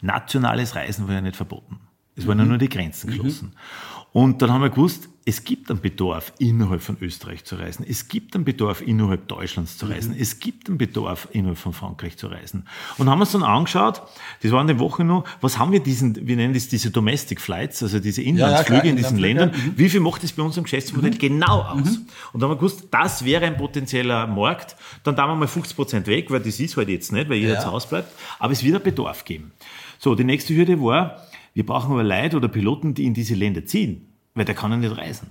[0.00, 1.80] nationales Reisen war ja nicht verboten.
[2.16, 2.50] Es waren ja mhm.
[2.50, 3.48] nur die Grenzen geschlossen.
[3.48, 4.02] Mhm.
[4.12, 7.86] Und dann haben wir gewusst, es gibt einen Bedarf, innerhalb von Österreich zu reisen.
[7.88, 10.14] Es gibt einen Bedarf, innerhalb Deutschlands zu reisen.
[10.14, 10.20] Mhm.
[10.20, 12.66] Es gibt einen Bedarf, innerhalb von Frankreich zu reisen.
[12.98, 14.02] Und haben uns dann angeschaut,
[14.42, 17.40] das war in der Woche noch, was haben wir diesen, wir nennen das diese Domestic
[17.40, 19.50] Flights, also diese Inlandsflüge ja, ja, in diesen Ländern.
[19.50, 19.72] Mhm.
[19.76, 21.18] Wie viel macht das bei unserem Geschäftsmodell mhm.
[21.18, 21.98] genau aus?
[21.98, 22.06] Mhm.
[22.32, 24.76] Und dann haben wir gewusst, das wäre ein potenzieller Markt.
[25.04, 27.54] Dann da wir mal 50 Prozent weg, weil das ist halt jetzt nicht, weil jeder
[27.54, 27.60] ja.
[27.60, 28.12] zu Hause bleibt.
[28.40, 29.52] Aber es wird einen Bedarf geben.
[29.98, 33.64] So, die nächste Hürde war, wir brauchen aber Leute oder Piloten, die in diese Länder
[33.64, 35.28] ziehen, weil der kann ja nicht reisen.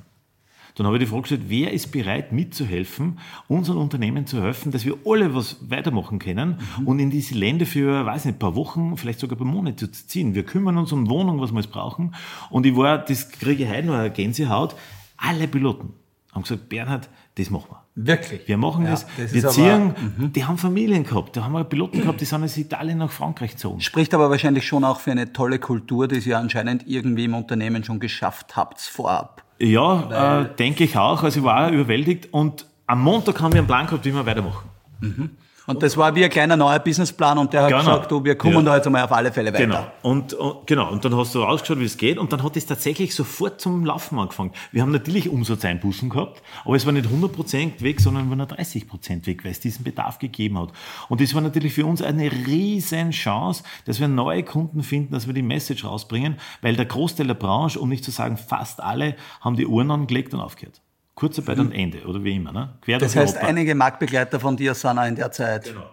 [0.76, 4.86] Dann habe ich die Frage gestellt, wer ist bereit mitzuhelfen, unseren Unternehmen zu helfen, dass
[4.86, 6.88] wir alle was weitermachen können mhm.
[6.88, 9.92] und in diese Länder für, weiß nicht, ein paar Wochen, vielleicht sogar ein paar Monate
[9.92, 10.34] zu ziehen.
[10.34, 12.16] Wir kümmern uns um Wohnung, was wir jetzt brauchen.
[12.50, 14.76] Und ich war, das kriege ich heute noch eine Gänsehaut,
[15.18, 15.94] alle Piloten
[16.32, 17.81] haben gesagt, Bernhard, das machen wir.
[17.96, 18.48] Wirklich?
[18.48, 19.06] Wir machen ja, das.
[19.18, 20.34] das wir ziehen, aber, mhm.
[20.34, 23.52] die haben Familien gehabt, da haben wir Piloten gehabt, die sind aus Italien nach Frankreich
[23.52, 23.82] gezogen.
[23.82, 27.84] Spricht aber wahrscheinlich schon auch für eine tolle Kultur, die ihr anscheinend irgendwie im Unternehmen
[27.84, 29.44] schon geschafft habt vorab.
[29.60, 31.22] Ja, äh, denke ich auch.
[31.22, 34.26] Also ich war auch überwältigt und am Montag haben wir einen Plan gehabt, wie wir
[34.26, 34.70] weitermachen.
[35.02, 35.30] Mhm.
[35.72, 37.80] Und das war wie ein kleiner neuer Businessplan und der hat genau.
[37.80, 38.62] gesagt, du, wir kommen ja.
[38.62, 39.66] da jetzt einmal auf alle Fälle weiter.
[39.66, 39.88] Genau.
[40.02, 40.92] Und, und, genau.
[40.92, 43.86] Und dann hast du rausgeschaut, wie es geht und dann hat es tatsächlich sofort zum
[43.86, 44.52] Laufen angefangen.
[44.72, 49.26] Wir haben natürlich Umsatzeinbußen gehabt, aber es war nicht 100% weg, sondern war nur 30%
[49.26, 50.70] weg, weil es diesen Bedarf gegeben hat.
[51.10, 55.28] Und das war natürlich für uns eine riesen Chance, dass wir neue Kunden finden, dass
[55.28, 59.16] wir die Message rausbringen, weil der Großteil der Branche, um nicht zu sagen fast alle,
[59.40, 60.82] haben die Uhren angelegt und aufgehört.
[61.22, 61.66] Kurzarbeit mhm.
[61.68, 62.52] und Ende, oder wie immer.
[62.52, 62.70] Ne?
[62.82, 63.48] Quer das heißt, Europa.
[63.48, 65.84] einige Marktbegleiter von dir sind auch in der Zeit genau.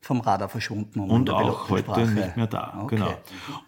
[0.00, 1.00] vom Radar verschwunden.
[1.00, 2.78] Um und auch heute nicht mehr da.
[2.84, 2.94] Okay.
[2.94, 3.12] Genau.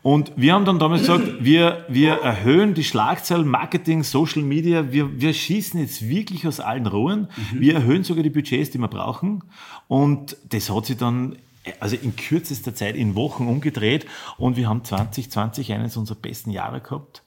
[0.03, 5.21] Und wir haben dann damals gesagt, wir, wir erhöhen die Schlagzahl Marketing, Social Media, wir,
[5.21, 7.23] wir schießen jetzt wirklich aus allen Rohren.
[7.53, 7.61] Mhm.
[7.61, 9.43] Wir erhöhen sogar die Budgets, die wir brauchen.
[9.89, 11.35] Und das hat sich dann
[11.81, 14.07] also in kürzester Zeit in Wochen umgedreht
[14.39, 17.25] und wir haben 2020 eines unserer besten Jahre gehabt.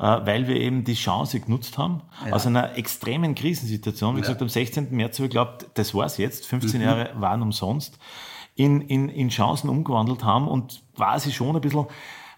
[0.00, 2.32] Äh, weil wir eben die Chance genutzt haben, ja.
[2.32, 4.16] aus einer extremen Krisensituation.
[4.16, 4.96] Wie gesagt, am 16.
[4.96, 6.86] März habe ich geglaubt, das war's jetzt, 15 mhm.
[6.86, 7.98] Jahre waren umsonst,
[8.54, 11.84] in, in, in Chancen umgewandelt haben und quasi schon ein bisschen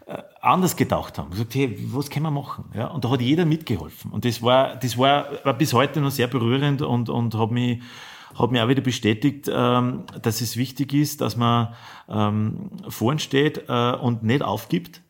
[0.07, 1.31] äh, anders gedacht haben.
[1.31, 2.65] Gesagt, hey, was können wir machen?
[2.75, 4.11] Ja, und da hat jeder mitgeholfen.
[4.11, 7.81] Und das war, das war, war bis heute noch sehr berührend und, und hat mich,
[8.35, 11.75] hat mir auch wieder bestätigt, ähm, dass es wichtig ist, dass man
[12.09, 15.01] ähm, vorn steht äh, und nicht aufgibt,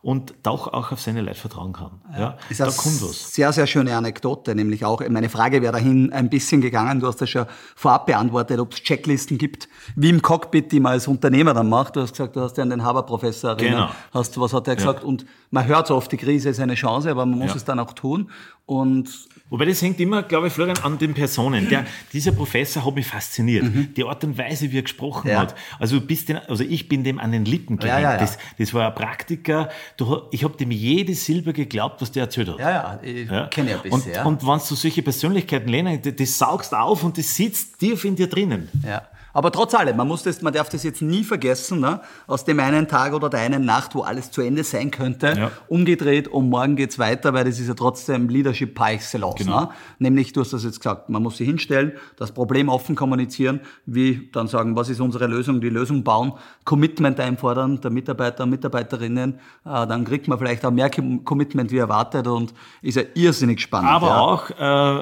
[0.00, 2.00] und doch auch auf seine Leute vertrauen kann.
[2.16, 3.32] Ja, ist da kommt was.
[3.32, 7.20] Sehr, sehr schöne Anekdote, nämlich auch, meine Frage wäre dahin ein bisschen gegangen, du hast
[7.20, 11.52] das schon vorab beantwortet, ob es Checklisten gibt, wie im Cockpit, die man als Unternehmer
[11.52, 11.96] dann macht.
[11.96, 13.90] Du hast gesagt, du hast ja an den Haber-Professor erinnert.
[13.90, 13.90] Genau.
[14.12, 15.00] Hast, was hat er gesagt?
[15.00, 15.06] Ja.
[15.06, 17.56] Und man hört so oft, die Krise ist eine Chance, aber man muss ja.
[17.56, 18.30] es dann auch tun.
[18.66, 21.68] Und Wobei das hängt immer, glaube ich, Florian, an den Personen.
[21.68, 23.64] Der, dieser Professor hat mich fasziniert.
[23.64, 23.94] Mhm.
[23.94, 25.40] Die Art und Weise, wie er gesprochen ja.
[25.40, 25.54] hat.
[25.78, 28.02] Also, bist den, also ich bin dem an den Lippen gehängt.
[28.02, 29.70] Ja, ja, das, das war ein Praktiker.
[29.96, 32.58] Du, ich habe dem jede Silbe geglaubt, was der erzählt hat.
[32.58, 34.26] Ja, ja, ich kenne ja ein bisschen.
[34.26, 38.04] Und, und wenn du solche Persönlichkeiten lernst, das, das saugst auf und das sitzt tief
[38.04, 38.68] in dir drinnen.
[38.86, 39.02] Ja.
[39.32, 42.00] Aber trotz allem, man, muss das, man darf das jetzt nie vergessen, ne?
[42.26, 45.50] aus dem einen Tag oder der einen Nacht, wo alles zu Ende sein könnte, ja.
[45.68, 49.36] umgedreht und morgen geht's weiter, weil das ist ja trotzdem Leadership par excellence.
[49.36, 49.60] Genau.
[49.60, 49.68] Ne?
[49.98, 54.28] Nämlich, du hast das jetzt gesagt, man muss sich hinstellen, das Problem offen kommunizieren, wie
[54.32, 56.32] dann sagen, was ist unsere Lösung, die Lösung bauen,
[56.64, 61.78] Commitment einfordern der Mitarbeiter und Mitarbeiterinnen, äh, dann kriegt man vielleicht auch mehr Commitment wie
[61.78, 63.90] erwartet und ist ja irrsinnig spannend.
[63.90, 64.20] Aber ja.
[64.20, 64.50] auch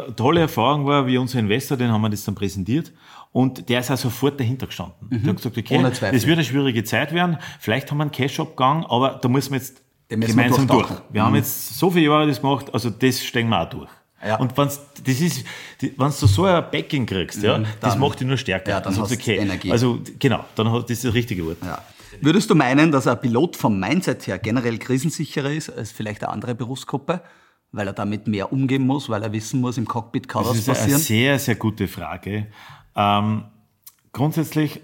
[0.08, 2.92] äh, tolle Erfahrung war, wie unser Investor, den haben wir das dann präsentiert
[3.36, 5.08] und der ist auch sofort dahinter gestanden.
[5.10, 5.22] Mhm.
[5.22, 7.36] Der hat gesagt, okay, das wird eine schwierige Zeit werden.
[7.60, 10.88] Vielleicht haben wir einen Cash-Abgang, aber da müssen wir jetzt gemeinsam wir durch.
[11.10, 11.26] Wir mhm.
[11.26, 13.90] haben jetzt so viele Jahre das gemacht, also das stehen wir auch durch.
[14.26, 14.36] Ja.
[14.36, 15.44] Und das ist,
[15.82, 18.70] wenn du so ein Backing kriegst, ja, mhm, das macht dich nur stärker.
[18.70, 19.36] Ja, dann, dann hast du okay.
[19.36, 19.70] Energie.
[19.70, 21.58] Also, genau, dann hat das das richtige Wort.
[21.62, 21.82] Ja.
[22.22, 26.32] Würdest du meinen, dass ein Pilot vom Mindset her generell krisensicherer ist als vielleicht eine
[26.32, 27.20] andere Berufsgruppe?
[27.72, 30.66] weil er damit mehr umgehen muss, weil er wissen muss, im Cockpit kann das ist
[30.66, 30.92] passieren?
[30.92, 32.46] eine sehr, sehr gute Frage.
[32.96, 33.44] Ähm,
[34.12, 34.80] grundsätzlich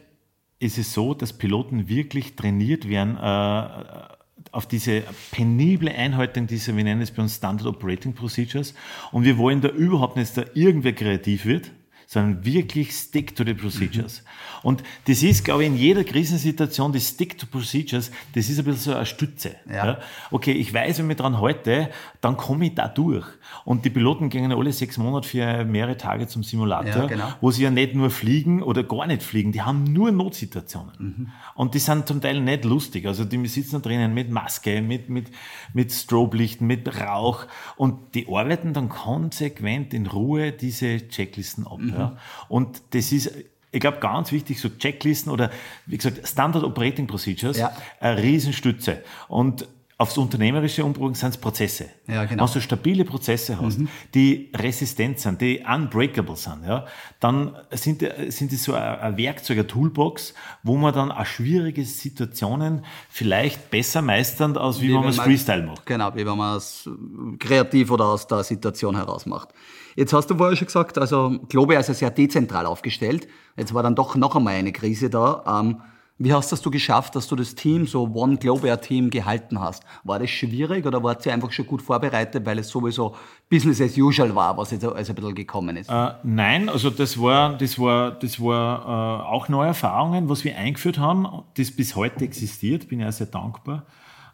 [0.59, 4.13] ist es so, dass Piloten wirklich trainiert werden äh,
[4.53, 8.75] auf diese penible Einhaltung dieser, wir nennen es bei uns Standard Operating Procedures.
[9.11, 11.73] Und wir wollen da überhaupt nicht, dass da irgendwer kreativ wird,
[12.13, 14.21] sondern wirklich stick to the procedures.
[14.21, 14.69] Mhm.
[14.69, 18.67] Und das ist, glaube ich, in jeder Krisensituation, die stick to procedures, das ist ein
[18.67, 19.57] bisschen so eine Stütze.
[19.67, 19.87] Ja.
[19.87, 19.99] ja.
[20.31, 21.89] Okay, ich weiß, wenn ich dran halte,
[22.21, 23.27] dann komme ich da durch.
[23.65, 27.29] Und die Piloten gehen alle sechs Monate für mehrere Tage zum Simulator, ja, genau.
[27.41, 30.93] wo sie ja nicht nur fliegen oder gar nicht fliegen, die haben nur Notsituationen.
[30.99, 31.29] Mhm.
[31.55, 33.07] Und die sind zum Teil nicht lustig.
[33.07, 35.29] Also die sitzen da drinnen mit Maske, mit, mit,
[35.73, 37.47] mit Stroblichten, mit Rauch
[37.77, 41.79] und die arbeiten dann konsequent in Ruhe diese Checklisten ab.
[41.79, 42.02] Mhm.
[42.03, 42.17] Ja.
[42.49, 43.33] Und das ist,
[43.71, 45.51] ich glaube, ganz wichtig, so Checklisten oder,
[45.87, 47.73] wie gesagt, Standard Operating Procedures, ja.
[48.01, 49.03] eine Riesenstütze.
[49.29, 49.67] Und
[50.03, 51.89] aufs Unternehmerische umbrücken sind es Prozesse.
[52.09, 52.45] Ja, genau.
[52.45, 53.89] Wenn du stabile Prozesse hast, mhm.
[54.15, 56.87] die resistent sind, die unbreakable sind, ja,
[57.21, 60.35] dann sind, sind die so ein Werkzeug, eine Toolbox,
[60.65, 65.21] wo man dann auch schwierige Situationen vielleicht besser meistern, als wie, wie wenn man es
[65.21, 65.87] Freestyle macht.
[65.87, 66.91] Genau, wie wenn man es
[67.39, 69.51] kreativ oder aus der Situation heraus macht.
[69.97, 73.29] Jetzt hast du vorher schon gesagt, also Globe ist ja sehr dezentral aufgestellt.
[73.57, 75.45] Jetzt war dann doch noch einmal eine Krise da.
[75.47, 75.81] Ähm,
[76.19, 79.83] wie hast das du geschafft, dass du das Team, so One Globe Team, gehalten hast?
[80.05, 83.17] War das schwierig oder wart ihr einfach schon gut vorbereitet, weil es sowieso
[83.51, 85.91] Business as usual war, was jetzt also ein bisschen gekommen ist?
[85.91, 90.57] Äh, nein, also das war, das war, das war äh, auch neue Erfahrungen, was wir
[90.57, 91.27] eingeführt haben,
[91.57, 93.87] das bis heute existiert, bin auch sehr dankbar,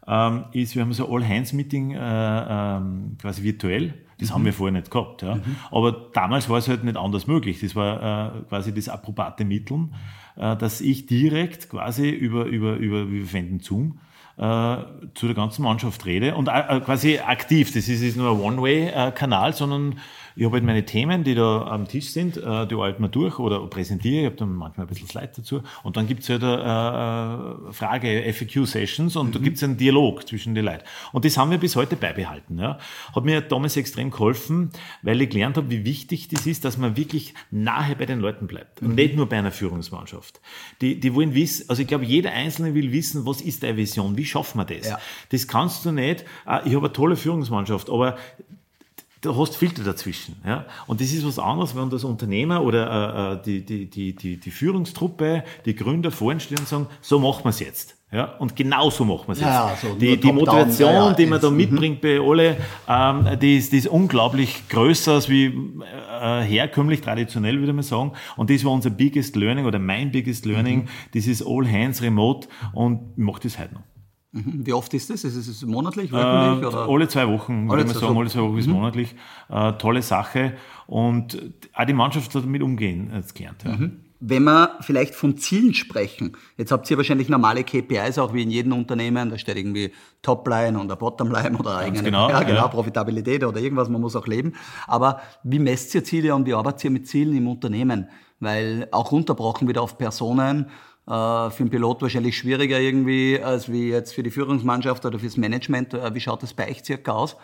[0.06, 4.34] ähm, ist, wir haben so All-Hands-Meeting äh, ähm, quasi virtuell das mhm.
[4.34, 5.22] haben wir vorher nicht gehabt.
[5.22, 5.36] Ja.
[5.36, 5.56] Mhm.
[5.70, 7.60] Aber damals war es halt nicht anders möglich.
[7.60, 9.88] Das war äh, quasi das approbate Mittel,
[10.36, 14.00] äh, dass ich direkt quasi über, über, über, wir verwenden Zoom,
[14.36, 14.76] äh,
[15.14, 17.72] zu der ganzen Mannschaft rede und äh, quasi aktiv.
[17.72, 19.98] Das ist, ist nur ein One-Way-Kanal, sondern
[20.39, 23.41] ich habe halt meine Themen, die da am Tisch sind, äh, die halten wir durch
[23.41, 24.20] oder präsentiere.
[24.20, 25.62] Ich habe dann manchmal ein bisschen Slide dazu.
[25.82, 29.32] Und dann gibt's halt äh, Frage, FAQ-Sessions und mhm.
[29.32, 30.84] da gibt's einen Dialog zwischen den Leuten.
[31.11, 32.57] Und das haben wir bis heute beibehalten.
[32.57, 32.78] Ja.
[33.16, 34.70] Hat mir damals extrem geholfen,
[35.03, 38.47] weil ich gelernt habe, wie wichtig das ist, dass man wirklich nahe bei den Leuten
[38.47, 38.80] bleibt.
[38.80, 38.95] Und mhm.
[38.95, 40.41] nicht nur bei einer Führungsmannschaft.
[40.80, 44.16] Die, die wollen wissen, also ich glaube, jeder Einzelne will wissen, was ist deine Vision,
[44.16, 44.89] wie schaffen wir das?
[44.89, 45.01] Ja.
[45.30, 46.24] Das kannst du nicht,
[46.64, 48.16] ich habe eine tolle Führungsmannschaft, aber
[49.20, 50.36] du hast Filter dazwischen.
[50.44, 50.66] Ja?
[50.86, 54.36] Und das ist was anderes, wenn das Unternehmer oder äh, äh, die, die, die, die,
[54.38, 57.94] die Führungstruppe, die Gründer vorhin stehen und sagen, so machen wir es jetzt.
[58.10, 59.82] Ja, und genau so machen wir es ja, jetzt.
[59.82, 61.56] So die, die Motivation, ja, die man da mhm.
[61.58, 62.56] mitbringt bei alle,
[62.88, 68.12] ähm, die, ist, die ist unglaublich größer als wie äh, herkömmlich, traditionell würde man sagen.
[68.38, 70.84] Und das war unser biggest learning oder mein biggest learning.
[70.84, 70.88] Mhm.
[71.12, 73.82] Das ist all hands remote und ich mache das heute noch.
[74.45, 74.66] Mhm.
[74.66, 75.24] Wie oft ist das?
[75.24, 76.62] Ist es monatlich, wöchentlich?
[76.62, 76.89] Äh, oder?
[76.89, 78.70] Alle zwei Wochen, alle würde man sagen, alle zwei Wochen mhm.
[78.70, 79.14] monatlich.
[79.49, 80.55] Äh, tolle Sache.
[80.86, 81.41] Und
[81.74, 83.64] auch die Mannschaft hat damit umgehen jetzt gelernt.
[83.64, 83.76] Ja.
[83.76, 84.01] Mhm.
[84.20, 88.51] Wenn wir vielleicht von Zielen sprechen, jetzt habt ihr wahrscheinlich normale KPIs, auch wie in
[88.51, 92.68] jedem Unternehmen, da steht irgendwie Topline oder Bottomline oder eigene genau, ja, genau, ja.
[92.68, 94.55] Profitabilität oder irgendwas, man muss auch leben.
[94.89, 98.09] Aber wie messt ihr Ziele und wie arbeitet ihr mit Zielen im Unternehmen?
[98.41, 100.66] Weil auch runterbrochen wieder auf Personen,
[101.09, 105.94] für einen Pilot wahrscheinlich schwieriger irgendwie als wie jetzt für die Führungsmannschaft oder fürs Management.
[105.94, 107.36] Äh, wie schaut das bei euch circa aus?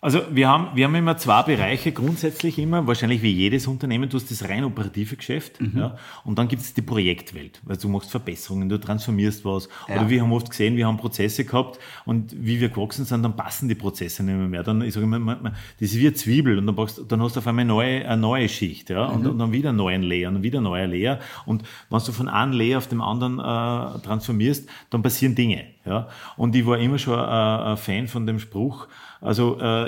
[0.00, 4.16] Also wir haben, wir haben immer zwei Bereiche grundsätzlich immer, wahrscheinlich wie jedes Unternehmen, du
[4.16, 5.72] hast das rein operative Geschäft mhm.
[5.76, 9.68] ja, und dann gibt es die Projektwelt, weil du machst Verbesserungen, du transformierst was.
[9.88, 9.96] Ja.
[9.96, 13.34] Oder wir haben oft gesehen, wir haben Prozesse gehabt und wie wir gewachsen sind, dann
[13.34, 14.46] passen die Prozesse nicht mehr.
[14.46, 14.62] mehr.
[14.62, 17.40] Dann, ich sage immer, das ist wie eine Zwiebel und dann, brauchst, dann hast du
[17.40, 19.30] auf einmal eine neue, eine neue Schicht ja, und, mhm.
[19.30, 21.18] und dann wieder einen neuen Layer und wieder ein neuer Layer.
[21.44, 25.64] Und wenn du von einem Layer auf dem anderen äh, transformierst, dann passieren Dinge.
[25.84, 26.08] Ja.
[26.36, 28.86] Und ich war immer schon äh, ein Fan von dem Spruch,
[29.20, 29.87] also äh,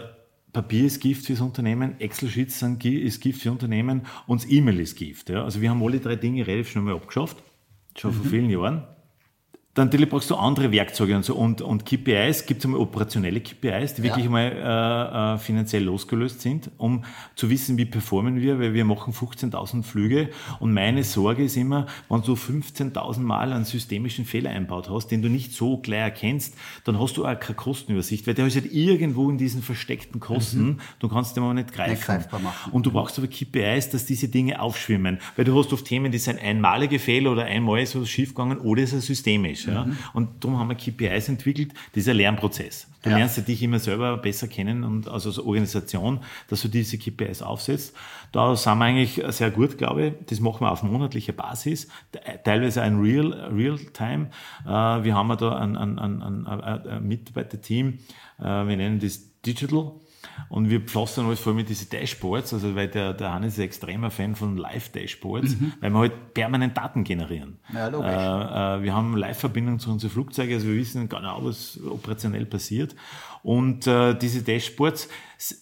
[0.53, 5.31] Papier ist Gift fürs Unternehmen, Excel-Sheets ist Gift für Unternehmen und E-Mail ist Gift.
[5.31, 5.45] Ja.
[5.45, 7.43] Also wir haben alle drei Dinge relativ schnell mal abgeschafft,
[7.97, 8.17] schon mhm.
[8.17, 8.87] vor vielen Jahren.
[9.75, 11.37] Dann brauchst du andere Werkzeuge und so.
[11.37, 14.31] Und, und KPIs, gibt es einmal operationelle KPIs, die wirklich ja.
[14.31, 17.05] mal äh, äh, finanziell losgelöst sind, um
[17.37, 20.31] zu wissen, wie performen wir, weil wir machen 15.000 Flüge.
[20.59, 25.23] Und meine Sorge ist immer, wenn du 15.000 Mal einen systemischen Fehler einbaut hast, den
[25.23, 28.73] du nicht so klar erkennst, dann hast du auch keine Kostenübersicht, weil der ist halt
[28.73, 30.81] irgendwo in diesen versteckten Kosten, mhm.
[30.99, 32.25] du kannst den aber nicht greifen.
[32.73, 36.19] Und du brauchst aber KPIs, dass diese Dinge aufschwimmen, weil du hast oft Themen, die
[36.19, 39.75] sind einmalige Fehler oder einmal ist was schiefgegangen oder ist es systemisch ist.
[39.75, 39.85] Ja?
[39.85, 39.97] Mhm.
[40.13, 41.73] Und darum haben wir KPIs entwickelt.
[41.93, 42.89] Das ist ein Lernprozess.
[43.03, 43.17] Du ja.
[43.17, 47.41] lernst ja dich immer selber besser kennen und also als Organisation, dass du diese KPIs
[47.43, 47.95] aufsetzt.
[48.33, 50.13] Da sind wir eigentlich sehr gut, glaube ich.
[50.27, 51.89] Das machen wir auf monatlicher Basis,
[52.45, 54.31] teilweise ein Real, Real Time.
[54.67, 57.99] Äh, wir haben da ein, ein, ein, ein, ein Mitarbeiterteam,
[58.39, 59.93] äh, wir nennen das Digital.
[60.49, 63.65] Und wir pflastern alles voll mit diesen Dashboards, also weil der, der Hannes ist ein
[63.65, 65.73] extremer Fan von Live-Dashboards, mhm.
[65.81, 67.59] weil wir halt permanent Daten generieren.
[67.73, 68.11] Ja, logisch.
[68.11, 72.95] Äh, äh, wir haben Live-Verbindung zu unseren Flugzeugen, also wir wissen genau, was operationell passiert.
[73.43, 75.09] Und äh, diese Dashboards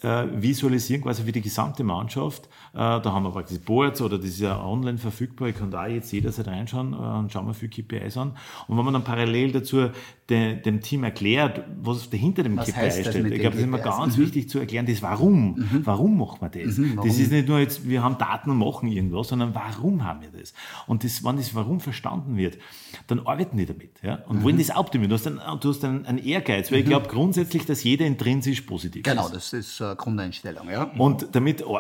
[0.03, 2.47] äh, visualisieren quasi für die gesamte Mannschaft.
[2.74, 5.49] Äh, da haben wir praktisch Boards oder das ist ja online verfügbar.
[5.49, 8.37] Ich kann da jetzt jederzeit reinschauen äh, und schauen wir viel KPIs an.
[8.66, 9.91] Und wenn man dann parallel dazu
[10.29, 13.79] de, dem Team erklärt, was hinter dem was KPI steht, ich glaube, das ist immer
[13.79, 14.22] ganz mhm.
[14.22, 15.55] wichtig zu erklären, das Warum.
[15.55, 15.83] Mhm.
[15.85, 16.76] Warum macht man das?
[16.76, 20.22] Mhm, das ist nicht nur jetzt, wir haben Daten und machen irgendwas, sondern warum haben
[20.22, 20.55] wir das?
[20.89, 22.59] Und das, wenn das Warum verstanden wird,
[23.07, 24.16] dann arbeiten die damit ja?
[24.26, 24.66] und wollen mhm.
[24.66, 25.11] das optimieren.
[25.11, 26.91] Du hast einen, du hast einen, einen Ehrgeiz, weil ich mhm.
[26.91, 29.29] glaube grundsätzlich, dass jeder intrinsisch positiv genau, ist.
[29.29, 30.69] Genau, das ist äh, Grundeinstellung.
[30.71, 30.91] Ja.
[30.97, 31.79] Und damit, oh,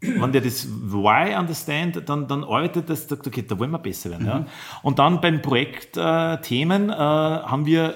[0.00, 4.10] wenn der das Why understand, dann, dann arbeitet das, sagt, okay, da wollen wir besser
[4.10, 4.24] werden.
[4.24, 4.28] Mhm.
[4.28, 4.46] Ja.
[4.82, 7.94] Und dann beim Projektthemen äh, äh, haben wir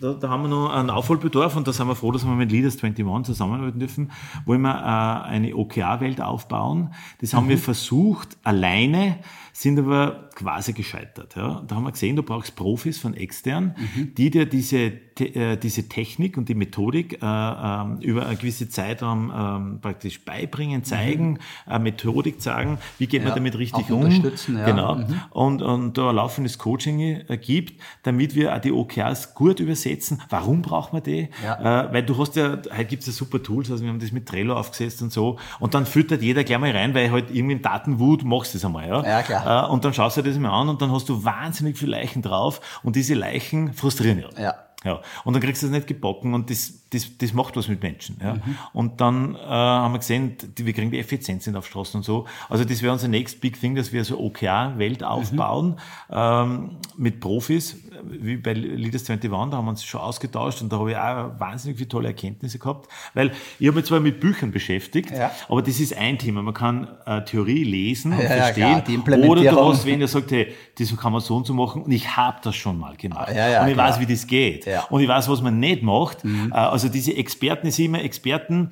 [0.00, 2.50] da, da, haben wir noch einen Aufholbedarf und da sind wir froh, dass wir mit
[2.50, 4.10] Leaders 21 zusammenarbeiten dürfen,
[4.44, 6.92] wollen wir äh, eine OKR-Welt aufbauen.
[7.20, 7.50] Das haben mhm.
[7.50, 9.18] wir versucht, alleine,
[9.56, 11.36] sind aber quasi gescheitert.
[11.36, 11.62] Ja.
[11.64, 14.12] Da haben wir gesehen, du brauchst Profis von extern, mhm.
[14.16, 19.30] die dir diese, äh, diese Technik und die Methodik äh, äh, über eine gewisse Zeitraum
[19.30, 21.82] äh, praktisch beibringen, zeigen, mhm.
[21.84, 24.10] Methodik sagen, wie geht ja, man damit richtig um.
[24.10, 24.64] Ja.
[24.66, 24.96] Genau.
[24.96, 25.20] Mhm.
[25.30, 30.20] Und, und da ein laufendes Coaching äh, gibt, damit wir auch die OKRs gut übersetzen.
[30.30, 31.28] Warum braucht man die?
[31.44, 31.84] Ja.
[31.84, 34.10] Äh, weil du hast ja, heute gibt es ja super Tools, also wir haben das
[34.10, 35.38] mit Trello aufgesetzt und so.
[35.60, 38.64] Und dann füttert jeder gleich mal rein, weil halt irgendwie in Datenwut machst du das
[38.64, 38.88] einmal.
[38.88, 39.43] Ja, ja klar.
[39.44, 42.22] Und dann schaust du dir das mal an und dann hast du wahnsinnig viele Leichen
[42.22, 44.42] drauf und diese Leichen frustrieren ja.
[44.42, 44.54] Ja.
[44.84, 45.00] Ja.
[45.24, 48.16] Und dann kriegst du es nicht gebacken und das, das, das macht was mit Menschen.
[48.22, 48.34] Ja.
[48.34, 48.40] Mhm.
[48.72, 52.04] Und dann äh, haben wir gesehen, die, wir kriegen die Effizienz nicht auf Straßen und
[52.04, 52.26] so.
[52.48, 55.06] Also das wäre unser next big thing, dass wir so OKR-Welt mhm.
[55.06, 56.14] aufbauen mhm.
[56.14, 60.78] ähm, mit Profis, wie bei Leaders 21, da haben wir uns schon ausgetauscht und da
[60.78, 64.52] habe ich auch wahnsinnig viele tolle Erkenntnisse gehabt, weil ich habe mich zwar mit Büchern
[64.52, 65.30] beschäftigt, ja.
[65.48, 66.42] aber das ist ein Thema.
[66.42, 70.30] Man kann äh, Theorie lesen und ja, verstehen ja, oder du hast wen, der sagt,
[70.30, 73.28] hey, das kann man so und so machen und ich habe das schon mal gemacht
[73.28, 73.88] und ich klar.
[73.88, 76.24] weiß, wie das geht und ich weiß, was man nicht macht.
[76.24, 76.52] Mhm.
[76.52, 78.70] Äh, also diese Experten, ich sehe immer Experten,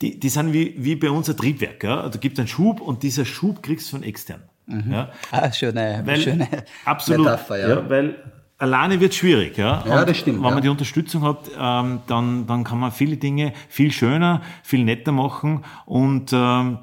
[0.00, 1.84] die, die sind wie, wie bei uns ein Triebwerk.
[1.84, 2.08] Ja?
[2.08, 4.42] Da gibt es einen Schub und dieser Schub kriegst du von extern.
[4.66, 4.92] Mhm.
[4.92, 5.10] Ja?
[5.30, 6.48] Ah, schöne, weil, schöne
[6.84, 7.68] absolut, Metapher, ja.
[7.68, 7.88] ja.
[7.88, 8.16] weil
[8.58, 9.56] alleine wird schwierig.
[9.56, 10.38] Ja, ja das stimmt.
[10.38, 10.54] Wenn ja.
[10.54, 15.12] man die Unterstützung hat, ähm, dann, dann kann man viele Dinge viel schöner, viel netter
[15.12, 16.78] machen und ähm,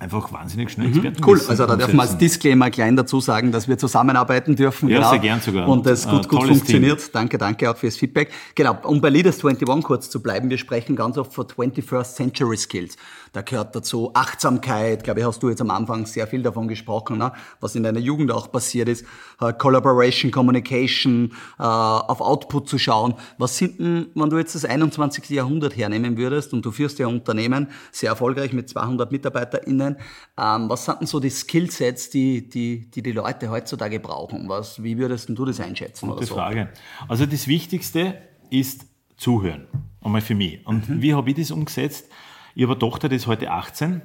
[0.00, 3.68] einfach wahnsinnig schnell mhm, Cool, also da dürfen wir als Disclaimer klein dazu sagen, dass
[3.68, 4.88] wir zusammenarbeiten dürfen.
[4.88, 5.10] Ja, genau.
[5.10, 5.68] sehr gern sogar.
[5.68, 6.98] Und das gut, gut funktioniert.
[6.98, 7.10] Team.
[7.12, 8.30] Danke, danke auch fürs Feedback.
[8.54, 12.56] Genau, um bei Leaders 21 kurz zu bleiben, wir sprechen ganz oft von 21st Century
[12.56, 12.96] Skills.
[13.32, 17.18] Da gehört dazu Achtsamkeit, glaube ich, hast du jetzt am Anfang sehr viel davon gesprochen,
[17.18, 17.32] ne?
[17.60, 19.04] was in deiner Jugend auch passiert ist.
[19.40, 23.14] Uh, Collaboration, Communication, uh, auf Output zu schauen.
[23.38, 25.30] Was sind denn, wenn du jetzt das 21.
[25.30, 29.89] Jahrhundert hernehmen würdest und du führst ja Unternehmen sehr erfolgreich mit 200 MitarbeiterInnen,
[30.38, 34.48] ähm, was sind denn so die Skillsets, die, die, die die Leute heutzutage brauchen?
[34.48, 36.08] Was, wie würdest du das einschätzen?
[36.08, 36.34] Gute so?
[36.34, 36.68] Frage.
[37.08, 38.20] Also das Wichtigste
[38.50, 38.86] ist
[39.16, 39.66] zuhören.
[40.02, 40.66] Einmal für mich.
[40.66, 41.02] Und mhm.
[41.02, 42.08] wie habe ich das umgesetzt?
[42.54, 44.02] Ich habe eine Tochter, die ist heute 18.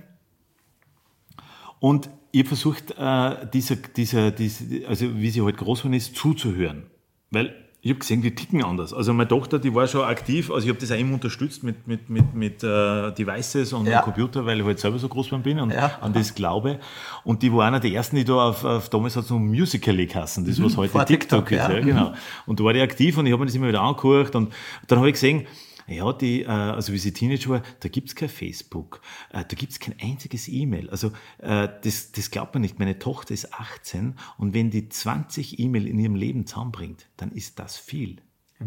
[1.80, 6.16] Und ich versucht, äh, dieser, dieser, dieser, also wie sie heute halt groß geworden ist,
[6.16, 6.88] zuzuhören.
[7.32, 8.96] Weil ich habe gesehen, die ticken anders.
[8.96, 11.88] Also meine Tochter, die war schon aktiv, also ich habe das auch immer unterstützt mit,
[11.88, 14.02] mit, mit, mit uh, Devices und ja.
[14.02, 15.92] Computer, weil ich halt selber so groß bin und ja.
[16.02, 16.80] an das glaube.
[17.24, 20.48] Und die war einer der ersten, die da auf, auf damals hat so Musical.ly kassen,
[20.48, 20.78] das was mhm.
[20.78, 21.58] heute TikTok, TikTok ist.
[21.58, 21.80] Ja.
[21.80, 22.14] genau.
[22.48, 24.52] Und da war die aktiv und ich habe mir das immer wieder angehört und
[24.88, 25.46] dann habe ich gesehen,
[25.88, 29.80] ja, die, äh, also wie sie Teenager war, da gibt's kein Facebook, äh, da gibt's
[29.80, 30.90] kein einziges E-Mail.
[30.90, 32.80] Also äh, das, das glaubt man nicht.
[32.80, 37.60] Meine Tochter ist 18 und wenn die 20 E-Mail in ihrem Leben zusammenbringt, dann ist
[37.60, 38.18] das viel.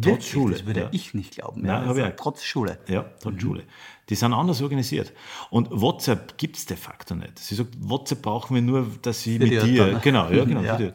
[0.00, 0.26] Trotz?
[0.26, 0.54] Schule.
[0.54, 0.88] Das würde ja.
[0.92, 1.64] ich nicht glauben.
[1.64, 2.10] Ja, ja, ja.
[2.10, 2.78] Trotz Schule.
[2.88, 3.40] Ja, trotz mhm.
[3.40, 3.64] Schule.
[4.10, 5.12] Die sind anders organisiert.
[5.50, 7.38] Und WhatsApp gibt's de facto nicht.
[7.38, 9.98] Sie sagt, WhatsApp brauchen wir nur, dass sie mit dir.
[10.02, 10.62] Genau, ja, genau.
[10.62, 10.92] ja.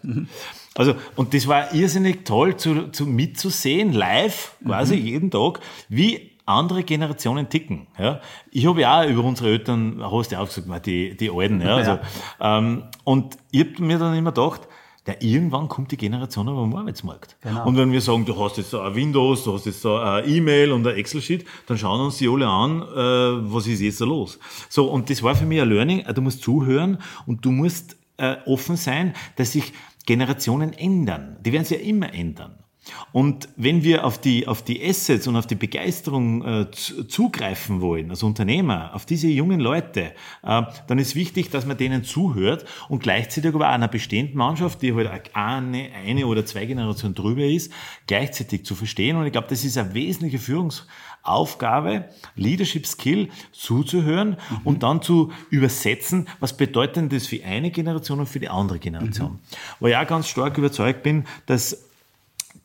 [0.75, 5.05] Also, und das war irrsinnig toll zu, zu mitzusehen, live, quasi mhm.
[5.05, 5.59] jeden Tag,
[5.89, 7.87] wie andere Generationen ticken.
[7.97, 8.19] Ja?
[8.51, 11.61] Ich habe ja auch über unsere Eltern, hast du ja auch gesagt, die, die Alten.
[11.61, 11.75] Ja?
[11.75, 11.99] Also,
[12.41, 14.67] ähm, und ich habe mir dann immer gedacht,
[15.05, 17.35] ja, irgendwann kommt die Generation aber am Arbeitsmarkt.
[17.41, 17.67] Genau.
[17.67, 20.27] Und wenn wir sagen, du hast jetzt so ein Windows, du hast jetzt so ein
[20.29, 24.05] E-Mail und ein Excel-Sheet, dann schauen uns die alle an, äh, was ist jetzt da
[24.05, 24.39] los?
[24.69, 28.37] So, und das war für mich ein Learning, du musst zuhören und du musst äh,
[28.45, 29.73] offen sein, dass sich
[30.05, 31.37] Generationen ändern.
[31.41, 32.62] Die werden sich ja immer ändern.
[33.11, 38.09] Und wenn wir auf die, auf die Assets und auf die Begeisterung äh, zugreifen wollen,
[38.09, 40.13] als Unternehmer, auf diese jungen Leute,
[40.43, 44.81] äh, dann ist wichtig, dass man denen zuhört und gleichzeitig aber auch einer bestehenden Mannschaft,
[44.81, 47.71] die halt eine, eine oder zwei Generationen drüber ist,
[48.07, 49.15] gleichzeitig zu verstehen.
[49.15, 54.57] Und ich glaube, das ist eine wesentliche Führungsaufgabe, Leadership Skill, zuzuhören mhm.
[54.65, 59.33] und dann zu übersetzen, was bedeutet das für eine Generation und für die andere Generation.
[59.33, 59.39] Mhm.
[59.79, 61.92] Wo ich auch ganz stark überzeugt bin, dass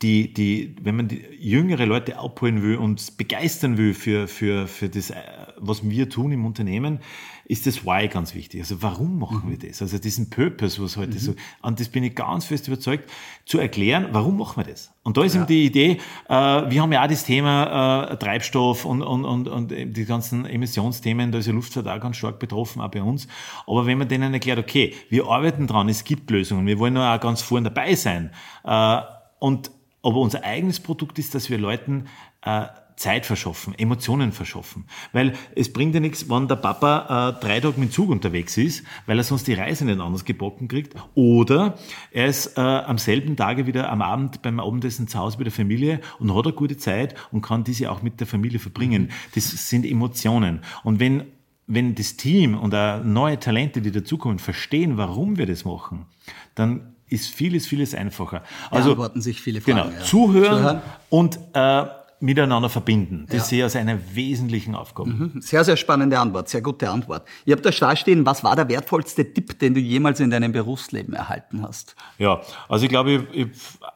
[0.03, 4.89] die, die, wenn man die jüngere Leute abholen will und begeistern will für, für, für
[4.89, 5.17] das, äh,
[5.57, 7.01] was wir tun im Unternehmen,
[7.47, 8.61] ist das Why ganz wichtig.
[8.61, 9.51] Also warum machen mhm.
[9.51, 9.83] wir das?
[9.83, 11.19] Also diesen Purpose, was heute mhm.
[11.19, 13.11] so, und das bin ich ganz fest überzeugt,
[13.45, 14.93] zu erklären, warum machen wir das?
[15.03, 15.41] Und da ist ja.
[15.41, 19.49] eben die Idee, äh, wir haben ja auch das Thema äh, Treibstoff und, und, und,
[19.49, 23.27] und die ganzen Emissionsthemen, da ist ja Luftfahrt auch ganz stark betroffen, auch bei uns.
[23.67, 27.19] Aber wenn man denen erklärt, okay, wir arbeiten dran, es gibt Lösungen, wir wollen auch
[27.19, 28.31] ganz vorne dabei sein,
[28.65, 29.01] äh,
[29.41, 29.71] und
[30.09, 32.07] aber unser eigenes Produkt ist, dass wir Leuten
[32.43, 34.87] äh, Zeit verschaffen, Emotionen verschaffen.
[35.13, 38.85] Weil es bringt ja nichts, wenn der Papa äh, drei Tage mit Zug unterwegs ist,
[39.05, 40.95] weil er sonst die Reise nicht anders gebocken kriegt.
[41.15, 41.79] Oder
[42.11, 45.53] er ist äh, am selben Tage wieder am Abend beim Abendessen zu Hause bei der
[45.53, 49.11] Familie und hat eine gute Zeit und kann diese auch mit der Familie verbringen.
[49.35, 50.63] Das sind Emotionen.
[50.85, 51.25] Und wenn
[51.71, 56.07] wenn das Team und auch neue Talente, die dazukommen, verstehen, warum wir das machen,
[56.55, 58.43] dann ist vieles, vieles einfacher.
[58.71, 59.79] Also Beantworten sich viele Fragen.
[59.79, 60.05] Genau, ja.
[60.05, 61.85] zuhören, zuhören, und äh,
[62.21, 63.27] miteinander verbinden.
[63.29, 63.45] Das ja.
[63.45, 65.11] sehe ich als eine wesentlichen Aufgabe.
[65.11, 65.41] Mhm.
[65.41, 67.27] Sehr, sehr spannende Antwort, sehr gute Antwort.
[67.45, 70.51] Ich habe da stark stehen, was war der wertvollste Tipp, den du jemals in deinem
[70.51, 71.95] Berufsleben erhalten hast?
[72.19, 73.49] Ja, also ich glaube, ich, ich,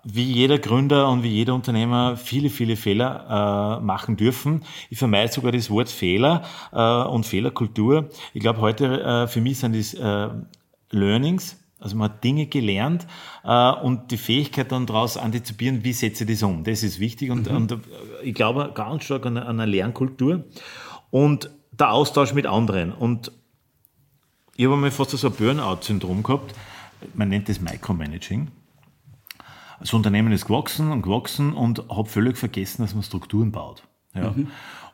[0.04, 4.62] wie jeder Gründer und wie jeder Unternehmer viele, viele Fehler äh, machen dürfen.
[4.88, 8.08] Ich vermeide sogar das Wort Fehler äh, und Fehlerkultur.
[8.34, 10.28] Ich glaube, heute äh, für mich sind das äh,
[10.90, 13.06] Learnings, also man hat Dinge gelernt
[13.44, 16.64] äh, und die Fähigkeit dann daraus antizipieren, wie setze ich das um.
[16.64, 17.56] Das ist wichtig und, mhm.
[17.56, 17.76] und äh,
[18.22, 20.44] ich glaube ganz stark an, an einer Lernkultur
[21.10, 22.92] und der Austausch mit anderen.
[22.92, 23.32] Und
[24.56, 26.54] ich habe einmal fast so ein Burnout-Syndrom gehabt.
[27.14, 28.48] Man nennt das Micromanaging.
[29.80, 33.82] Das Unternehmen ist gewachsen und gewachsen und habe völlig vergessen, dass man Strukturen baut.
[34.14, 34.30] Ja.
[34.30, 34.48] Mhm.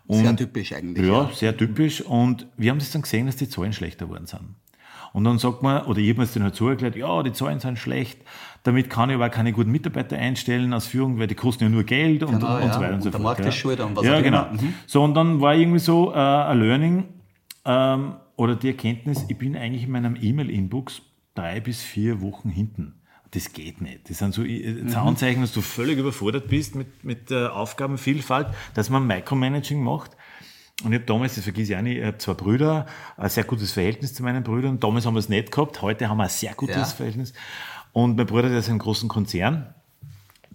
[0.07, 1.07] Und, sehr typisch eigentlich.
[1.07, 2.01] Ja, ja, sehr typisch.
[2.01, 4.55] Und wir haben das dann gesehen, dass die Zahlen schlechter geworden sind.
[5.13, 7.33] Und dann sagt man, oder ich habe mir das dann halt so erklärt, ja, die
[7.33, 8.21] Zahlen sind schlecht,
[8.63, 11.85] damit kann ich aber keine guten Mitarbeiter einstellen aus Führung, weil die kosten ja nur
[11.85, 12.73] Geld und, genau, und ja.
[12.73, 13.15] so weiter und, und so fort.
[13.15, 14.47] Der Markt ist schuld und was Ja, genau.
[14.53, 14.75] Mhm.
[14.87, 17.05] So, und dann war irgendwie so äh, ein Learning
[17.65, 21.03] ähm, oder die Erkenntnis, ich bin eigentlich in meinem E-Mail-Inbox
[21.35, 22.95] drei bis vier Wochen hinten.
[23.33, 24.09] Das geht nicht.
[24.09, 24.95] Das sind so äh, mhm.
[24.95, 30.17] Anzeichen, dass du völlig überfordert bist mit, mit der Aufgabenvielfalt, dass man Micromanaging macht.
[30.85, 33.45] Und ich habe damals, das vergesse ich auch nicht, ich habe zwei Brüder, ein sehr
[33.45, 34.79] gutes Verhältnis zu meinen Brüdern.
[34.79, 36.85] Damals haben wir es nicht gehabt, heute haben wir ein sehr gutes ja.
[36.85, 37.33] Verhältnis.
[37.93, 39.75] Und mein Bruder, der ist in einem großen Konzern,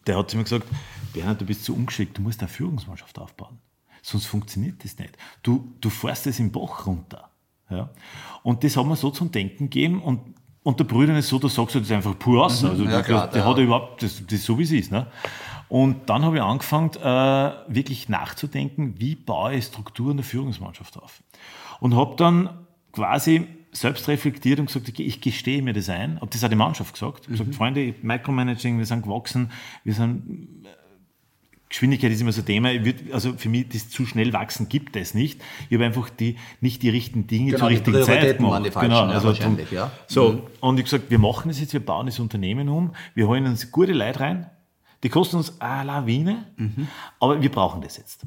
[0.08, 0.68] der hat zu mir gesagt,
[1.14, 3.60] Bernhard, du bist zu ungeschickt, du musst eine Führungsmannschaft aufbauen.
[4.02, 5.18] Sonst funktioniert das nicht.
[5.44, 7.30] Du, du fährst es im Bach runter.
[7.70, 7.90] Ja?
[8.44, 10.22] Und das hat mir so zum Denken gegeben und
[10.64, 12.62] und der Brüder ist so, da sagst du das einfach pur aus.
[12.62, 14.92] Mhm, also ja, klar, der, der hat überhaupt, das, das ist so wie es ist.
[14.94, 15.08] Ne?
[15.74, 21.24] Und dann habe ich angefangen, äh, wirklich nachzudenken, wie baue ich Strukturen der Führungsmannschaft auf.
[21.80, 26.18] Und habe dann quasi selbst reflektiert und gesagt, okay, ich gestehe mir das ein.
[26.18, 27.22] Habe das auch die Mannschaft gesagt.
[27.22, 27.54] Ich habe gesagt, mhm.
[27.54, 29.50] Freunde, Micromanaging, wir sind gewachsen,
[29.84, 30.68] wir sind
[31.70, 32.70] Geschwindigkeit ist immer so ein Thema.
[32.86, 35.42] Würd, also für mich, das zu schnell wachsen gibt es nicht.
[35.72, 38.72] Ich habe einfach die, nicht die richtigen Dinge genau, zur richtigen Zeit gemacht.
[38.80, 39.92] Genau, also ja, ja.
[40.06, 40.42] So, mhm.
[40.60, 43.72] und ich gesagt, wir machen das jetzt, wir bauen das Unternehmen um, wir holen uns
[43.72, 44.52] gute Leute rein,
[45.04, 46.88] die kosten uns eine Lawine, mhm.
[47.20, 48.26] aber wir brauchen das jetzt.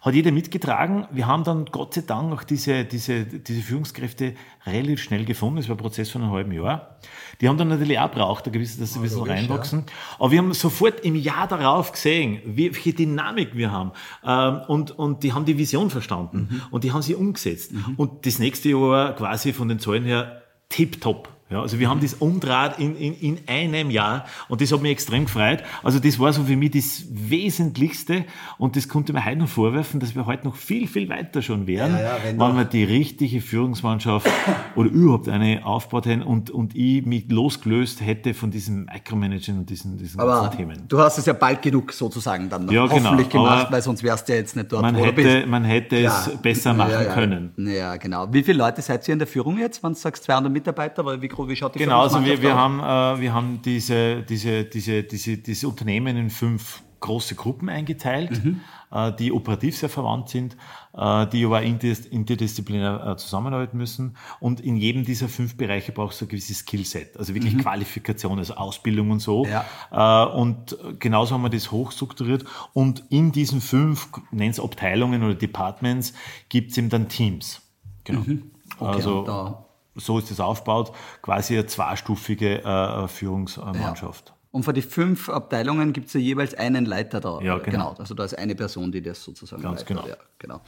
[0.00, 1.08] Hat jeder mitgetragen.
[1.10, 5.56] Wir haben dann Gott sei Dank auch diese, diese, diese Führungskräfte relativ schnell gefunden.
[5.56, 6.98] Das war ein Prozess von einem halben Jahr.
[7.40, 9.80] Die haben dann natürlich auch braucht, dass sie ein bisschen reinwachsen.
[9.80, 9.92] Ja.
[10.20, 13.90] Aber wir haben sofort im Jahr darauf gesehen, welche Dynamik wir haben.
[14.24, 16.48] Ähm, und, und die haben die Vision verstanden.
[16.50, 16.62] Mhm.
[16.70, 17.72] Und die haben sie umgesetzt.
[17.72, 17.94] Mhm.
[17.96, 21.35] Und das nächste Jahr quasi von den Zahlen her tipptopp.
[21.48, 24.90] Ja, also wir haben das Umdraht in, in, in einem Jahr und das hat mich
[24.90, 25.62] extrem gefreut.
[25.84, 28.24] Also das war so für mich das Wesentlichste
[28.58, 31.68] und das konnte man heute noch vorwerfen, dass wir heute noch viel, viel weiter schon
[31.68, 34.28] wären, ja, ja, wenn, wenn wir die richtige Führungsmannschaft
[34.74, 39.70] oder überhaupt eine aufgebaut hätten und, und ich mich losgelöst hätte von diesem Micromanaging und
[39.70, 40.82] diesen, diesen Aber Themen.
[40.88, 43.04] Du hast es ja bald genug sozusagen dann ja, genau.
[43.04, 43.44] hoffentlich genau.
[43.44, 45.46] gemacht, weil sonst wärst du ja jetzt nicht dort, man wo hätte, du bist.
[45.46, 47.52] Man hätte es besser machen können.
[47.56, 48.32] Ja, genau.
[48.32, 51.04] Wie viele Leute seid ihr in der Führung jetzt, wenn du sagst 200 Mitarbeiter?
[51.04, 54.64] Weil wie wie schaut die Genau, also wir, wir, haben, äh, wir haben diese, diese,
[54.64, 58.60] diese, diese, dieses Unternehmen in fünf große Gruppen eingeteilt, mhm.
[58.90, 60.56] äh, die operativ sehr verwandt sind,
[60.94, 64.16] äh, die aber interdisziplinär äh, zusammenarbeiten müssen.
[64.40, 67.60] Und in jedem dieser fünf Bereiche brauchst du ein gewisses Skillset, also wirklich mhm.
[67.60, 69.46] Qualifikation, also Ausbildung und so.
[69.46, 69.64] Ja.
[69.90, 72.44] Äh, und genauso haben wir das hochstrukturiert.
[72.72, 76.14] Und in diesen fünf, nenn es Abteilungen oder Departments,
[76.48, 77.62] gibt es eben dann Teams.
[78.04, 78.20] Genau.
[78.20, 78.50] Mhm.
[78.78, 79.65] Okay, also
[79.96, 80.92] so ist es aufgebaut,
[81.22, 84.28] quasi eine zweistufige äh, Führungsmannschaft.
[84.28, 84.36] Ja.
[84.56, 87.40] Und für die fünf Abteilungen gibt es ja jeweils einen Leiter da.
[87.42, 87.90] Ja, genau.
[87.90, 87.94] genau.
[87.98, 89.88] Also da ist eine Person, die das sozusagen Ganz leitet.
[89.88, 90.08] genau.
[90.08, 90.62] Ja, genau.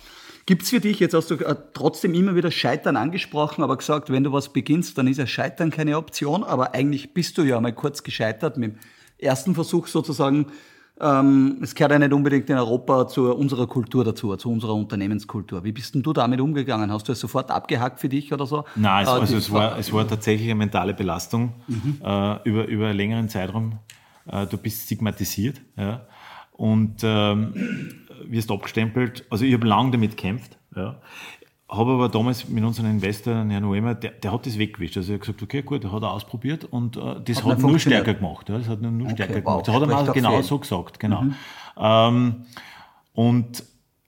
[0.45, 4.11] Gibt es für dich, jetzt hast du äh, trotzdem immer wieder Scheitern angesprochen, aber gesagt,
[4.11, 7.59] wenn du was beginnst, dann ist ja Scheitern keine Option, aber eigentlich bist du ja
[7.63, 8.79] mal kurz gescheitert mit dem
[9.17, 10.53] ersten Versuch sozusagen
[11.01, 15.65] ähm, es gehört ja nicht unbedingt in Europa zu unserer Kultur dazu, zu unserer Unternehmenskultur.
[15.65, 16.93] Wie bist denn du damit umgegangen?
[16.93, 18.65] Hast du es sofort abgehackt für dich oder so?
[18.75, 21.99] Nein, es, äh, also es war, es war tatsächlich eine mentale Belastung mhm.
[22.03, 23.79] äh, über, über einen längeren Zeitraum.
[24.27, 26.07] Äh, du bist stigmatisiert ja,
[26.53, 27.55] und ähm,
[28.25, 29.25] wirst abgestempelt.
[29.31, 30.59] Also ich habe lange damit gekämpft.
[30.75, 31.01] Ja
[31.69, 34.97] habe aber damals mit unserem Investor, Herrn Oemer, der, der hat das weggewischt.
[34.97, 37.59] Also er hat gesagt, okay, gut, er hat er ausprobiert und äh, das hat, hat
[37.61, 38.49] nur stärker gemacht.
[38.49, 39.63] Ja, das hat nur okay, stärker wow.
[39.63, 39.69] gemacht.
[39.69, 41.23] Das hat er mal genau so gesagt, genau.
[41.23, 41.35] Mhm.
[41.77, 42.35] Ähm,
[43.13, 43.65] und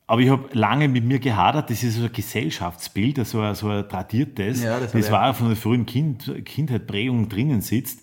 [0.07, 3.69] aber ich habe lange mit mir gehadert, das ist so ein Gesellschaftsbild, so ein, so
[3.69, 8.03] ein tradiertes, ja, das, das war von der frühen kind, Kindheit, Prägung drinnen sitzt.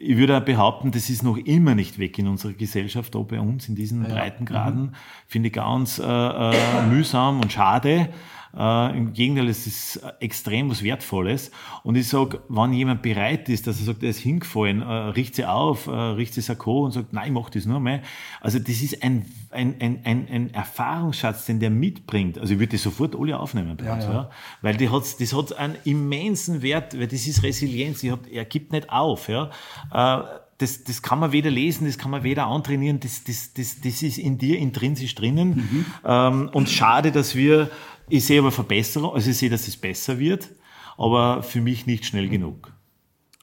[0.00, 3.68] Ich würde behaupten, das ist noch immer nicht weg in unserer Gesellschaft, auch bei uns
[3.68, 4.14] in diesen ja.
[4.14, 4.82] Breitengraden.
[4.82, 4.92] Mhm.
[5.26, 8.08] Finde ich ganz äh, äh, mühsam und schade.
[8.56, 11.50] Äh, Im Gegenteil, es ist extrem was Wertvolles.
[11.84, 15.36] Und ich sage, wenn jemand bereit ist, dass er sagt, er ist hingefallen, äh, richtet
[15.36, 18.02] sie auf, äh, richtet sie Sakko und sagt, nein, ich mach das nur mehr.
[18.40, 22.38] Also das ist ein, ein, ein, ein, ein Erfahrungsschatz, den der mitbringt.
[22.38, 24.04] Also ich würde das sofort alle aufnehmen bei uns.
[24.04, 24.30] Ja, ja.
[24.60, 28.02] Weil die hat, das hat einen immensen Wert, weil das ist Resilienz.
[28.04, 29.28] Hat, er gibt nicht auf.
[29.28, 29.50] Ja.
[29.92, 30.22] Äh,
[30.62, 34.02] das, das kann man weder lesen, das kann man weder antrainieren, das, das, das, das
[34.02, 35.48] ist in dir intrinsisch drinnen.
[35.48, 35.86] Mhm.
[36.04, 37.68] Ähm, und schade, dass wir
[38.12, 40.50] ich sehe aber Verbesserung, also ich sehe, dass es besser wird,
[40.98, 42.70] aber für mich nicht schnell genug.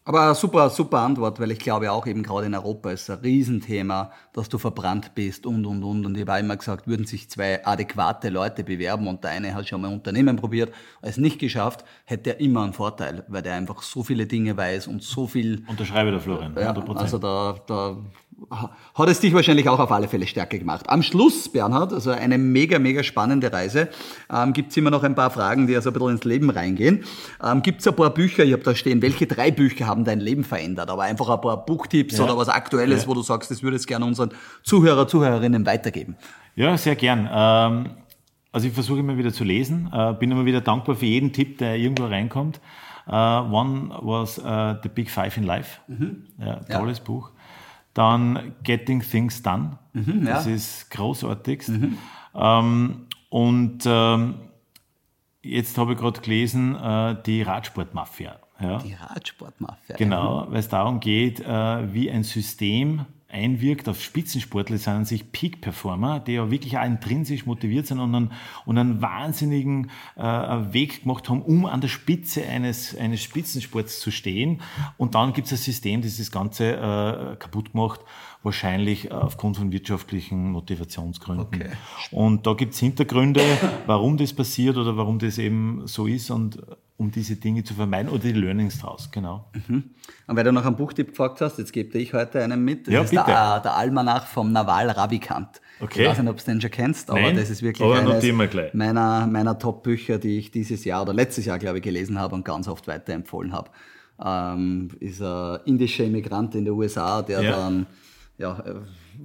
[0.06, 4.12] Aber super, super Antwort, weil ich glaube auch eben gerade in Europa ist ein Riesenthema,
[4.34, 6.06] dass du verbrannt bist und, und, und.
[6.06, 9.68] Und ich habe immer gesagt, würden sich zwei adäquate Leute bewerben und der eine hat
[9.68, 13.56] schon mal ein Unternehmen probiert, es nicht geschafft, hätte er immer einen Vorteil, weil der
[13.56, 15.64] einfach so viele Dinge weiß und so viel...
[15.68, 16.62] Unterschreibe der Florian, 100%.
[16.62, 17.98] Ja, also da, da
[18.50, 20.90] hat es dich wahrscheinlich auch auf alle Fälle stärker gemacht.
[20.90, 23.90] Am Schluss, Bernhard, also eine mega, mega spannende Reise,
[24.34, 27.04] ähm, gibt es immer noch ein paar Fragen, die also ein bisschen ins Leben reingehen.
[27.44, 30.20] Ähm, gibt es ein paar Bücher, ich habe da stehen, welche drei Bücher haben dein
[30.20, 30.90] Leben verändert?
[30.90, 32.24] Aber einfach ein paar Buchtipps ja.
[32.24, 33.08] oder was Aktuelles, ja.
[33.08, 34.32] wo du sagst, das würdest gerne unseren
[34.64, 36.16] Zuhörer, Zuhörerinnen weitergeben.
[36.56, 37.30] Ja, sehr gern.
[37.32, 37.92] Ähm,
[38.52, 41.60] also ich versuche immer wieder zu lesen, äh, bin immer wieder dankbar für jeden Tipp,
[41.60, 42.60] der irgendwo reinkommt.
[43.12, 45.80] Uh, one was uh, The Big Five in Life.
[45.88, 46.28] Mhm.
[46.38, 47.04] Ja, tolles ja.
[47.04, 47.32] Buch.
[47.94, 49.78] Dann Getting Things Done.
[49.94, 50.34] Mhm, ja.
[50.34, 51.70] Das ist großartigst.
[51.70, 51.98] Mhm.
[52.36, 54.36] Ähm, und ähm,
[55.42, 58.40] jetzt habe ich gerade gelesen, äh, die Radsportmafia.
[58.60, 58.78] Ja.
[58.80, 59.96] Die Radsportmafia.
[59.96, 66.20] Genau, weil es darum geht, äh, wie ein System einwirkt auf Spitzensportler, an sich Peak-Performer,
[66.20, 68.32] die ja wirklich auch intrinsisch motiviert sind und einen,
[68.66, 74.10] und einen wahnsinnigen äh, Weg gemacht haben, um an der Spitze eines, eines Spitzensports zu
[74.10, 74.62] stehen.
[74.98, 78.02] Und dann gibt es ein System, das das Ganze äh, kaputt gemacht,
[78.44, 81.46] wahrscheinlich aufgrund von wirtschaftlichen Motivationsgründen.
[81.46, 81.70] Okay.
[82.12, 83.42] Und da gibt es Hintergründe,
[83.86, 86.62] warum das passiert oder warum das eben so ist und
[87.00, 89.46] um diese Dinge zu vermeiden oder die Learnings draus, genau.
[89.54, 89.92] Mhm.
[90.28, 92.88] Und weil du noch einen Buchtipp gefragt hast, jetzt gebe ich heute einen mit.
[92.88, 93.24] Das ja, ist bitte.
[93.26, 95.62] Der, der Almanach vom Naval Ravikant.
[95.80, 96.04] Okay.
[96.04, 99.28] Ich weiß nicht, ob du den schon kennst, aber Nein, das ist wirklich eines meiner,
[99.28, 102.68] meiner Top-Bücher, die ich dieses Jahr oder letztes Jahr, glaube ich, gelesen habe und ganz
[102.68, 103.70] oft weiterempfohlen habe.
[104.22, 107.52] Ähm, ist ein indischer Immigrant in den USA, der ja.
[107.52, 107.88] dann
[108.40, 108.76] ja, äh,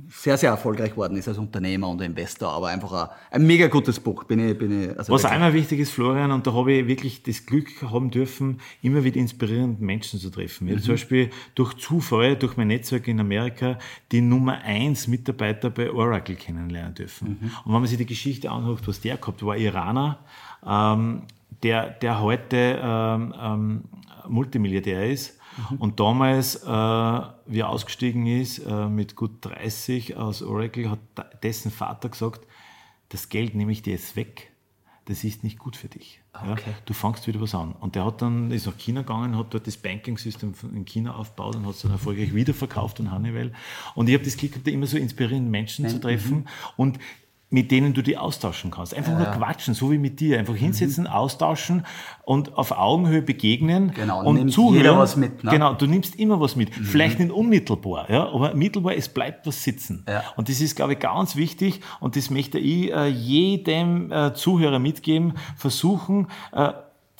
[0.08, 4.00] sehr, sehr erfolgreich geworden ist als Unternehmer und Investor, aber einfach ein, ein mega gutes
[4.00, 4.24] Buch.
[4.24, 7.22] Bin ich, bin ich, also Was einmal wichtig ist, Florian, und da habe ich wirklich
[7.22, 10.66] das Glück haben dürfen, immer wieder inspirierende Menschen zu treffen.
[10.66, 10.80] Mhm.
[10.80, 13.78] zum Beispiel durch Zufall, durch mein Netzwerk in Amerika,
[14.10, 17.38] die Nummer eins Mitarbeiter bei Oracle kennenlernen dürfen.
[17.40, 17.50] Mhm.
[17.64, 20.18] Und wenn man sich die Geschichte anhört, was der gehabt war Iraner,
[20.66, 21.22] ähm,
[21.62, 23.84] der, der heute ähm, ähm,
[24.28, 25.38] Multimilliardär ist,
[25.70, 25.76] Mhm.
[25.76, 30.98] Und damals, äh, wie er ausgestiegen ist, äh, mit gut 30 aus Oracle, hat
[31.42, 32.46] dessen Vater gesagt,
[33.08, 34.50] das Geld nehme ich dir jetzt weg.
[35.06, 36.22] Das ist nicht gut für dich.
[36.32, 36.62] Okay.
[36.66, 37.72] Ja, du fangst wieder was an.
[37.72, 41.56] Und der hat dann, ist nach China gegangen, hat dort das Banking-System in China aufgebaut
[41.56, 43.52] und hat es dann erfolgreich wiederverkauft an Honeywell.
[43.94, 45.92] Und ich habe das Glück gehabt, immer so inspirierende Menschen Nein.
[45.92, 46.36] zu treffen.
[46.38, 46.46] Mhm.
[46.76, 46.98] Und
[47.54, 48.94] mit denen du die austauschen kannst.
[48.94, 50.40] Einfach nur quatschen, so wie mit dir.
[50.40, 51.86] Einfach hinsetzen, austauschen
[52.24, 54.74] und auf Augenhöhe begegnen Genau, und zuhören.
[54.74, 55.52] jeder was mit, ne?
[55.52, 56.74] Genau, du nimmst immer was mit.
[56.74, 60.04] Vielleicht nicht unmittelbar, ja, aber mittelbar, es bleibt was sitzen.
[60.08, 60.24] Ja.
[60.34, 64.80] Und das ist, glaube ich, ganz wichtig und das möchte ich äh, jedem äh, Zuhörer
[64.80, 66.72] mitgeben, versuchen, äh,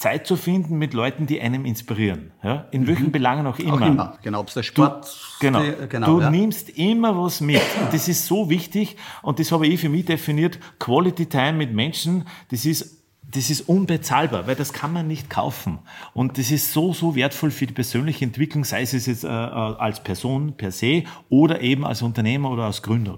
[0.05, 2.31] Zeit zu finden mit Leuten, die einem inspirieren.
[2.43, 2.67] Ja?
[2.71, 3.73] In welchen Belangen auch immer.
[3.75, 4.19] Auch immer.
[4.23, 5.07] Genau, ob es der Sport
[5.41, 5.61] Genau.
[5.63, 6.31] die- genau du ja.
[6.31, 7.63] nimmst immer was mit.
[7.81, 8.97] Und das ist so wichtig.
[9.23, 10.59] Und das habe ich für mich definiert.
[10.79, 15.79] Quality Time mit Menschen, das ist, das ist unbezahlbar, weil das kann man nicht kaufen.
[16.13, 19.31] Und das ist so, so wertvoll für die persönliche Entwicklung, sei es jetzt äh, äh,
[19.31, 23.17] als Person per se oder eben als Unternehmer oder als Gründer.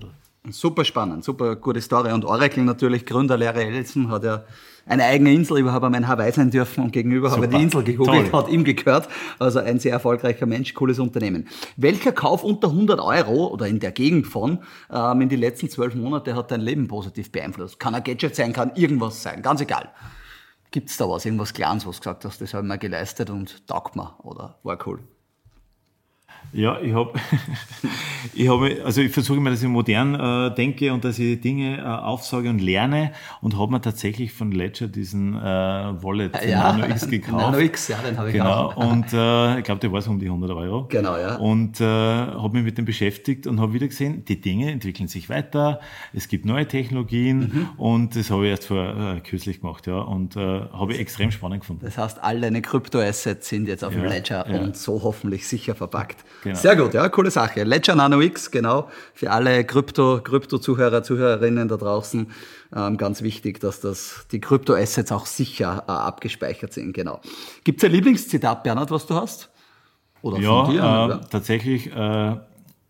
[0.50, 2.12] Super spannend, super gute Story.
[2.12, 4.44] Und Oracle natürlich, Gründer Larry Ellison, hat ja
[4.86, 5.58] eine eigene Insel.
[5.58, 7.58] Ich habe einmal in Hawaii sein dürfen und gegenüber habe ich Super.
[7.58, 9.08] die Insel gegoogelt, hat ihm gehört.
[9.38, 11.48] Also ein sehr erfolgreicher Mensch, cooles Unternehmen.
[11.76, 14.60] Welcher Kauf unter 100 Euro oder in der Gegend von
[14.92, 17.80] ähm, in die letzten zwölf Monate hat dein Leben positiv beeinflusst?
[17.80, 19.90] Kann ein Gadget sein, kann irgendwas sein, ganz egal.
[20.70, 23.66] Gibt's da was, irgendwas Kleines, was du gesagt hast, das habe ich mir geleistet und
[23.66, 25.00] taugt mir oder war cool?
[26.52, 27.12] Ja, ich habe,
[28.34, 31.78] ich habe, also ich versuche immer, dass ich modern äh, denke und dass ich Dinge
[31.78, 36.86] äh, aufsage und lerne und habe mir tatsächlich von Ledger diesen äh, Wallet den Nano
[36.86, 37.36] X gekauft.
[37.36, 38.76] Nano X, ja, den habe ich Genau, auch.
[38.92, 40.86] und äh, ich glaube, der war so um die 100 Euro.
[40.88, 41.36] Genau, ja.
[41.36, 45.28] Und äh, habe mich mit dem beschäftigt und habe wieder gesehen, die Dinge entwickeln sich
[45.28, 45.80] weiter,
[46.12, 47.68] es gibt neue Technologien Mhm.
[47.76, 51.30] und das habe ich erst vor äh, kürzlich gemacht, ja, und äh, habe ich extrem
[51.30, 51.84] spannend gefunden.
[51.84, 54.60] Das heißt, all deine Kryptoassets sind jetzt auf dem Ja, Ledger ja.
[54.60, 56.24] und so hoffentlich sicher verpackt.
[56.46, 56.58] Genau.
[56.58, 57.64] Sehr gut, ja, coole Sache.
[57.64, 62.30] Ledger Nano X, genau, für alle Krypto, Krypto-Zuhörer, Zuhörerinnen da draußen,
[62.74, 67.20] ähm, ganz wichtig, dass das, die Kryptoassets auch sicher äh, abgespeichert sind, genau.
[67.64, 69.50] Gibt's ein Lieblingszitat, Bernhard, was du hast?
[70.22, 70.80] Oder Ja, von dir?
[70.80, 71.16] äh, ja.
[71.30, 71.92] tatsächlich.
[71.92, 72.36] Äh,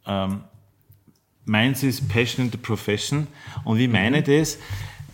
[0.07, 0.41] ähm,
[1.47, 3.27] meins ist Passion in the Profession.
[3.65, 4.59] Und wie meine ich das?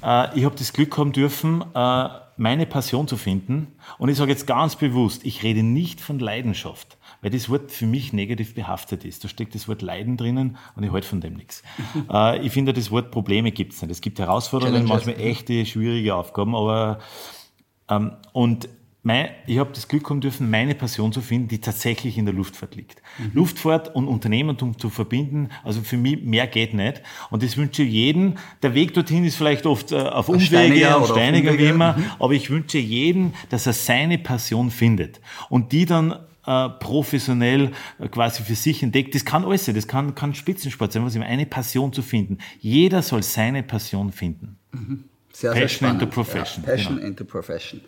[0.03, 3.69] Äh, ich habe das Glück haben dürfen, äh, meine Passion zu finden.
[3.99, 7.87] Und ich sage jetzt ganz bewusst, ich rede nicht von Leidenschaft, weil das Wort für
[7.87, 9.25] mich negativ behaftet ist.
[9.25, 11.63] Da steckt das Wort Leiden drinnen und ich halte von dem nichts.
[12.13, 13.91] äh, ich finde, das Wort Probleme gibt es nicht.
[13.91, 16.99] Es gibt Herausforderungen, manchmal echte, schwierige Aufgaben, aber
[17.89, 18.69] ähm, und
[19.05, 22.35] mein, ich habe das Glück haben dürfen, meine Passion zu finden, die tatsächlich in der
[22.35, 23.03] Luftfahrt liegt.
[23.19, 23.31] Mhm.
[23.35, 27.03] Luftfahrt und Unternehmertum zu verbinden, also für mich mehr geht nicht.
[27.31, 28.35] Und das wünsche ich jedem.
[28.63, 32.05] Der Weg dorthin ist vielleicht oft äh, auf Umwege steiniger und steiniger wie immer, Mhm.
[32.21, 36.15] aber ich wünsche jedem, dass er seine Passion findet und die dann
[36.47, 39.15] äh, professionell äh, quasi für sich entdeckt.
[39.15, 42.39] Das kann alles sein, das kann, kann Spitzensport sein, was immer, eine Passion zu finden.
[42.61, 44.59] Jeder soll seine Passion finden.
[45.33, 47.09] Sehr, Passion sehr into profession, Ja, Passion genau.
[47.09, 47.81] into profession.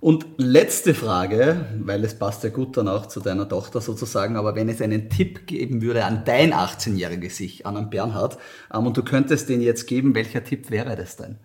[0.00, 4.56] Und letzte Frage, weil es passt ja gut dann auch zu deiner Tochter sozusagen, aber
[4.56, 8.36] wenn es einen Tipp geben würde an dein 18-jähriges Ich, an einen Bernhard,
[8.74, 11.36] ähm, und du könntest den jetzt geben, welcher Tipp wäre das denn?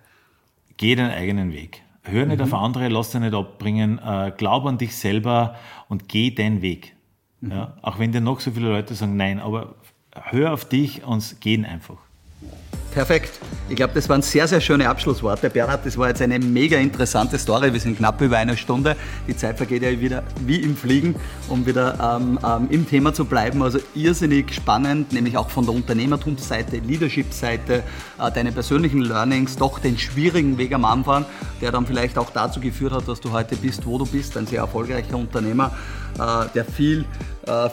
[0.78, 1.84] Geh deinen eigenen Weg.
[2.08, 5.56] Hör nicht auf andere, lass dich nicht abbringen, äh, glaub an dich selber
[5.90, 6.96] und geh deinen Weg.
[7.42, 9.76] Ja, auch wenn dir noch so viele Leute sagen, nein, aber
[10.16, 11.98] hör auf dich und geh ihn einfach.
[12.98, 13.40] Perfekt.
[13.70, 15.52] Ich glaube, das waren sehr, sehr schöne Abschlussworte.
[15.52, 17.72] Bernhard, das war jetzt eine mega interessante Story.
[17.72, 18.96] Wir sind knapp über eine Stunde.
[19.28, 21.14] Die Zeit vergeht ja wieder wie im Fliegen,
[21.48, 23.62] um wieder ähm, ähm, im Thema zu bleiben.
[23.62, 27.84] Also irrsinnig spannend, nämlich auch von der Unternehmertumsseite, Leadership-Seite,
[28.20, 31.26] äh, deine persönlichen Learnings, doch den schwierigen Weg am Anfang,
[31.62, 34.48] der dann vielleicht auch dazu geführt hat, dass du heute bist, wo du bist, ein
[34.48, 35.72] sehr erfolgreicher Unternehmer,
[36.16, 37.06] äh, der viel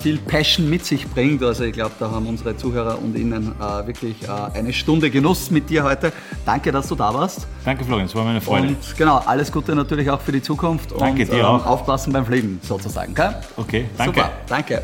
[0.01, 1.43] viel Passion mit sich bringt.
[1.43, 5.51] Also ich glaube, da haben unsere Zuhörer und Ihnen äh, wirklich äh, eine Stunde Genuss
[5.51, 6.13] mit dir heute.
[6.45, 7.47] Danke, dass du da warst.
[7.65, 8.69] Danke, Florian, es war meine Freude.
[8.69, 10.93] Und genau, alles Gute natürlich auch für die Zukunft.
[10.99, 11.67] Danke und, dir auch.
[11.67, 13.15] Aufpassen beim Fliegen sozusagen.
[13.15, 13.35] Gell?
[13.57, 14.21] Okay, danke.
[14.21, 14.83] Super, danke.